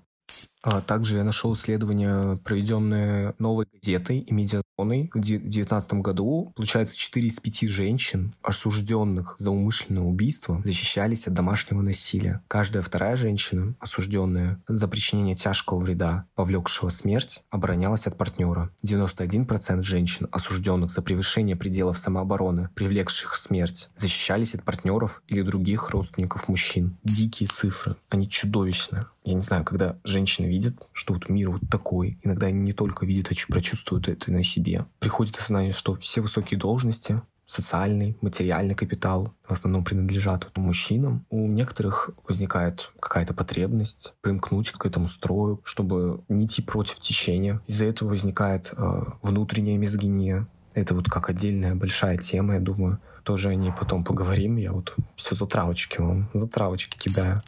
А 0.62 0.80
также 0.80 1.16
я 1.16 1.24
нашел 1.24 1.54
исследование, 1.54 2.36
проведенное 2.38 3.34
новой 3.38 3.66
газетой 3.72 4.18
и 4.18 4.34
медиазоной 4.34 5.10
в 5.14 5.20
2019 5.20 5.94
году. 5.94 6.52
Получается, 6.56 6.96
4 6.96 7.28
из 7.28 7.40
5 7.40 7.68
женщин, 7.68 8.34
осужденных 8.42 9.36
за 9.38 9.50
умышленное 9.50 10.02
убийство, 10.02 10.60
защищались 10.64 11.26
от 11.26 11.34
домашнего 11.34 11.80
насилия. 11.80 12.42
Каждая 12.48 12.82
вторая 12.82 13.16
женщина, 13.16 13.74
осужденная 13.78 14.60
за 14.66 14.88
причинение 14.88 15.36
тяжкого 15.36 15.78
вреда, 15.78 16.26
повлекшего 16.34 16.88
смерть, 16.88 17.42
оборонялась 17.50 18.06
от 18.06 18.16
партнера. 18.16 18.70
91% 18.84 19.82
женщин, 19.82 20.28
осужденных 20.32 20.90
за 20.90 21.02
превышение 21.02 21.56
пределов 21.56 21.98
самообороны, 21.98 22.70
привлекших 22.74 23.34
смерть, 23.34 23.88
защищались 23.96 24.54
от 24.54 24.64
партнеров 24.64 25.22
или 25.28 25.42
других 25.42 25.90
родственников 25.90 26.48
мужчин. 26.48 26.96
Дикие 27.04 27.48
цифры. 27.48 27.96
Они 28.08 28.28
чудовищные. 28.28 29.06
Я 29.28 29.34
не 29.34 29.42
знаю, 29.42 29.62
когда 29.62 29.98
женщины 30.04 30.46
видят, 30.46 30.74
что 30.94 31.12
вот 31.12 31.28
мир 31.28 31.50
вот 31.50 31.60
такой. 31.70 32.18
Иногда 32.22 32.46
они 32.46 32.60
не 32.60 32.72
только 32.72 33.04
видят, 33.04 33.30
а 33.30 33.52
прочувствуют 33.52 34.08
это 34.08 34.32
на 34.32 34.42
себе. 34.42 34.86
Приходит 35.00 35.36
осознание, 35.36 35.72
что 35.72 35.96
все 35.96 36.22
высокие 36.22 36.58
должности, 36.58 37.20
социальный, 37.44 38.16
материальный 38.22 38.74
капитал 38.74 39.34
в 39.46 39.52
основном 39.52 39.84
принадлежат 39.84 40.50
мужчинам. 40.56 41.26
У 41.28 41.46
некоторых 41.46 42.08
возникает 42.26 42.90
какая-то 43.00 43.34
потребность 43.34 44.14
примкнуть 44.22 44.70
к 44.70 44.86
этому 44.86 45.08
строю, 45.08 45.60
чтобы 45.62 46.22
не 46.30 46.46
идти 46.46 46.62
против 46.62 46.98
течения. 47.00 47.60
Из-за 47.66 47.84
этого 47.84 48.08
возникает 48.08 48.72
э, 48.74 49.02
внутренняя 49.20 49.76
мизогиния. 49.76 50.46
Это 50.72 50.94
вот 50.94 51.10
как 51.10 51.28
отдельная 51.28 51.74
большая 51.74 52.16
тема, 52.16 52.54
я 52.54 52.60
думаю. 52.60 52.98
Тоже 53.24 53.50
о 53.50 53.54
ней 53.54 53.72
потом 53.78 54.04
поговорим. 54.04 54.56
Я 54.56 54.72
вот 54.72 54.96
все 55.16 55.34
за 55.34 55.44
травочки 55.44 56.00
вам, 56.00 56.30
за 56.32 56.48
травочки 56.48 56.96
кидаю. 56.96 57.42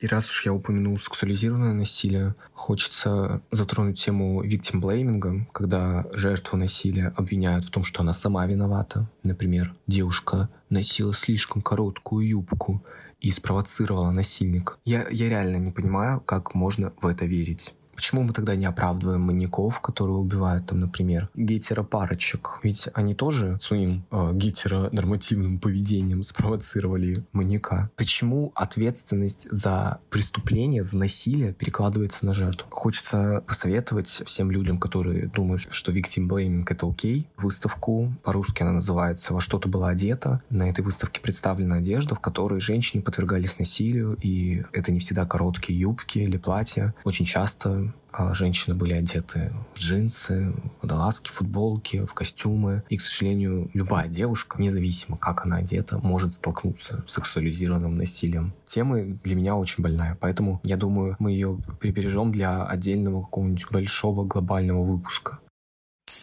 И 0.00 0.06
раз 0.06 0.28
уж 0.30 0.46
я 0.46 0.52
упомянул 0.52 0.98
сексуализированное 0.98 1.72
насилие, 1.72 2.34
хочется 2.52 3.42
затронуть 3.50 4.00
тему 4.02 4.42
виктимблейминга, 4.42 5.46
когда 5.52 6.06
жертву 6.12 6.58
насилия 6.58 7.12
обвиняют 7.16 7.64
в 7.64 7.70
том, 7.70 7.84
что 7.84 8.02
она 8.02 8.12
сама 8.12 8.46
виновата. 8.46 9.08
Например, 9.22 9.74
девушка 9.86 10.48
носила 10.68 11.14
слишком 11.14 11.62
короткую 11.62 12.26
юбку 12.26 12.84
и 13.20 13.30
спровоцировала 13.30 14.10
насильника. 14.10 14.74
Я, 14.84 15.08
я 15.08 15.28
реально 15.28 15.56
не 15.56 15.70
понимаю, 15.70 16.20
как 16.20 16.54
можно 16.54 16.92
в 17.00 17.06
это 17.06 17.24
верить. 17.24 17.74
Почему 18.02 18.24
мы 18.24 18.32
тогда 18.32 18.56
не 18.56 18.66
оправдываем 18.66 19.20
маньяков, 19.20 19.80
которые 19.80 20.16
убивают, 20.16 20.66
там, 20.66 20.80
например, 20.80 21.28
гетеропарочек? 21.36 22.58
Ведь 22.64 22.88
они 22.94 23.14
тоже 23.14 23.60
своим 23.62 24.04
э, 24.10 24.32
гетеронормативным 24.34 25.60
поведением 25.60 26.24
спровоцировали 26.24 27.24
маньяка. 27.30 27.92
Почему 27.94 28.50
ответственность 28.56 29.46
за 29.52 30.00
преступление, 30.10 30.82
за 30.82 30.96
насилие 30.96 31.52
перекладывается 31.52 32.26
на 32.26 32.34
жертву? 32.34 32.66
Хочется 32.70 33.44
посоветовать 33.46 34.08
всем 34.08 34.50
людям, 34.50 34.78
которые 34.78 35.28
думают, 35.28 35.68
что 35.70 35.92
victim 35.92 36.26
blaming 36.26 36.66
это 36.68 36.88
окей, 36.88 37.28
выставку, 37.36 38.12
по-русски 38.24 38.64
она 38.64 38.72
называется 38.72 39.32
«Во 39.32 39.40
что 39.40 39.60
ты 39.60 39.68
была 39.68 39.90
одета». 39.90 40.42
На 40.50 40.68
этой 40.68 40.80
выставке 40.80 41.20
представлена 41.20 41.76
одежда, 41.76 42.16
в 42.16 42.20
которой 42.20 42.58
женщины 42.58 43.00
подвергались 43.00 43.60
насилию, 43.60 44.18
и 44.20 44.64
это 44.72 44.90
не 44.90 44.98
всегда 44.98 45.24
короткие 45.24 45.78
юбки 45.78 46.18
или 46.18 46.36
платья. 46.36 46.96
Очень 47.04 47.26
часто 47.26 47.91
а 48.12 48.34
женщины 48.34 48.74
были 48.74 48.92
одеты 48.92 49.52
в 49.74 49.78
джинсы, 49.78 50.52
водолазки, 50.82 51.30
футболки, 51.30 52.04
в 52.04 52.12
костюмы. 52.12 52.84
И, 52.90 52.98
к 52.98 53.00
сожалению, 53.00 53.70
любая 53.72 54.06
девушка, 54.06 54.60
независимо 54.60 55.16
как 55.16 55.46
она 55.46 55.56
одета, 55.56 55.98
может 55.98 56.32
столкнуться 56.34 57.02
с 57.06 57.12
сексуализированным 57.14 57.96
насилием. 57.96 58.52
Тема 58.66 59.00
для 59.00 59.34
меня 59.34 59.56
очень 59.56 59.82
больная, 59.82 60.16
поэтому 60.20 60.60
я 60.62 60.76
думаю, 60.76 61.16
мы 61.18 61.32
ее 61.32 61.58
прибережем 61.80 62.32
для 62.32 62.64
отдельного 62.64 63.22
какого-нибудь 63.22 63.66
большого 63.70 64.24
глобального 64.24 64.82
выпуска. 64.84 65.38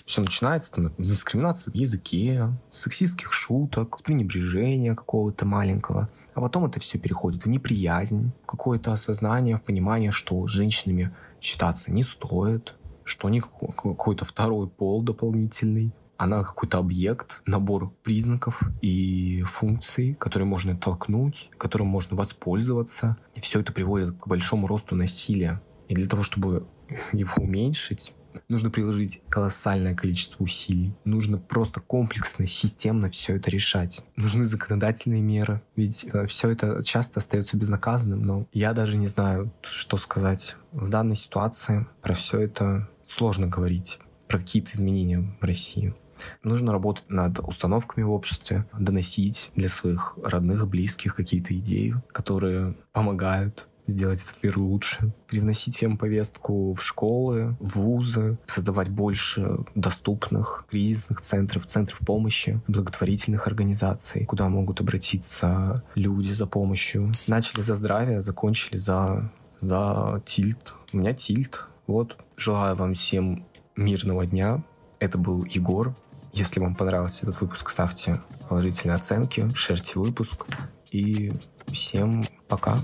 Все 0.09 0.21
начинается 0.21 0.71
там, 0.71 0.91
с 0.97 1.07
дискриминации 1.07 1.69
в 1.69 1.75
языке, 1.75 2.51
сексистских 2.71 3.31
шуток, 3.31 3.99
с 3.99 4.01
пренебрежения 4.01 4.95
какого-то 4.95 5.45
маленького. 5.45 6.09
А 6.33 6.41
потом 6.41 6.65
это 6.65 6.79
все 6.79 6.97
переходит 6.97 7.45
в 7.45 7.47
неприязнь, 7.47 8.31
какое-то 8.47 8.91
осознание, 8.91 9.59
понимание, 9.59 10.09
что 10.09 10.47
женщинами 10.47 11.15
считаться 11.39 11.91
не 11.91 12.01
стоит, 12.01 12.73
что 13.03 13.27
они 13.27 13.39
какой-то 13.39 14.25
второй 14.25 14.67
пол 14.67 15.03
дополнительный, 15.03 15.93
она 16.17 16.43
какой-то 16.43 16.79
объект, 16.79 17.43
набор 17.45 17.93
признаков 18.01 18.63
и 18.81 19.43
функций, 19.43 20.15
которые 20.15 20.47
можно 20.47 20.75
толкнуть, 20.75 21.51
которым 21.59 21.85
можно 21.85 22.17
воспользоваться. 22.17 23.15
И 23.35 23.41
все 23.41 23.59
это 23.59 23.73
приводит 23.73 24.17
к 24.17 24.25
большому 24.25 24.65
росту 24.65 24.95
насилия. 24.95 25.61
И 25.87 25.93
для 25.93 26.07
того, 26.07 26.23
чтобы 26.23 26.65
его 27.13 27.43
уменьшить, 27.43 28.15
нужно 28.47 28.69
приложить 28.69 29.21
колоссальное 29.29 29.95
количество 29.95 30.43
усилий. 30.43 30.93
Нужно 31.03 31.37
просто 31.37 31.79
комплексно, 31.79 32.45
системно 32.45 33.09
все 33.09 33.35
это 33.35 33.49
решать. 33.49 34.03
Нужны 34.15 34.45
законодательные 34.45 35.21
меры. 35.21 35.61
Ведь 35.75 36.05
э, 36.11 36.25
все 36.25 36.49
это 36.49 36.83
часто 36.83 37.19
остается 37.19 37.57
безнаказанным, 37.57 38.21
но 38.21 38.47
я 38.53 38.73
даже 38.73 38.97
не 38.97 39.07
знаю, 39.07 39.51
что 39.61 39.97
сказать. 39.97 40.55
В 40.71 40.89
данной 40.89 41.15
ситуации 41.15 41.87
про 42.01 42.13
все 42.13 42.39
это 42.39 42.89
сложно 43.07 43.47
говорить. 43.47 43.99
Про 44.27 44.39
какие-то 44.39 44.71
изменения 44.73 45.37
в 45.41 45.43
России. 45.43 45.95
Нужно 46.43 46.71
работать 46.71 47.09
над 47.09 47.39
установками 47.39 48.03
в 48.03 48.11
обществе, 48.11 48.65
доносить 48.77 49.51
для 49.55 49.69
своих 49.69 50.17
родных, 50.21 50.67
близких 50.67 51.15
какие-то 51.15 51.57
идеи, 51.57 51.95
которые 52.11 52.75
помогают 52.91 53.68
сделать 53.89 54.21
этот 54.21 54.41
мир 54.43 54.57
лучше, 54.57 55.13
привносить 55.27 55.77
фемповестку 55.77 56.73
в 56.73 56.83
школы, 56.83 57.55
в 57.59 57.79
вузы, 57.79 58.37
создавать 58.47 58.89
больше 58.89 59.59
доступных 59.75 60.65
кризисных 60.69 61.21
центров, 61.21 61.65
центров 61.65 61.99
помощи, 61.99 62.61
благотворительных 62.67 63.47
организаций, 63.47 64.25
куда 64.25 64.49
могут 64.49 64.81
обратиться 64.81 65.83
люди 65.95 66.31
за 66.31 66.45
помощью. 66.45 67.11
Начали 67.27 67.61
за 67.61 67.75
здравие, 67.75 68.21
закончили 68.21 68.77
за, 68.77 69.31
за 69.59 70.21
тильт. 70.25 70.73
У 70.93 70.97
меня 70.97 71.13
тильт. 71.13 71.67
Вот. 71.87 72.17
Желаю 72.37 72.75
вам 72.75 72.93
всем 72.93 73.45
мирного 73.75 74.25
дня. 74.25 74.63
Это 74.99 75.17
был 75.17 75.43
Егор. 75.45 75.95
Если 76.33 76.59
вам 76.59 76.75
понравился 76.75 77.25
этот 77.25 77.41
выпуск, 77.41 77.69
ставьте 77.69 78.21
положительные 78.47 78.95
оценки, 78.95 79.49
шерьте 79.55 79.99
выпуск. 79.99 80.45
И 80.91 81.33
всем 81.67 82.23
пока. 82.47 82.77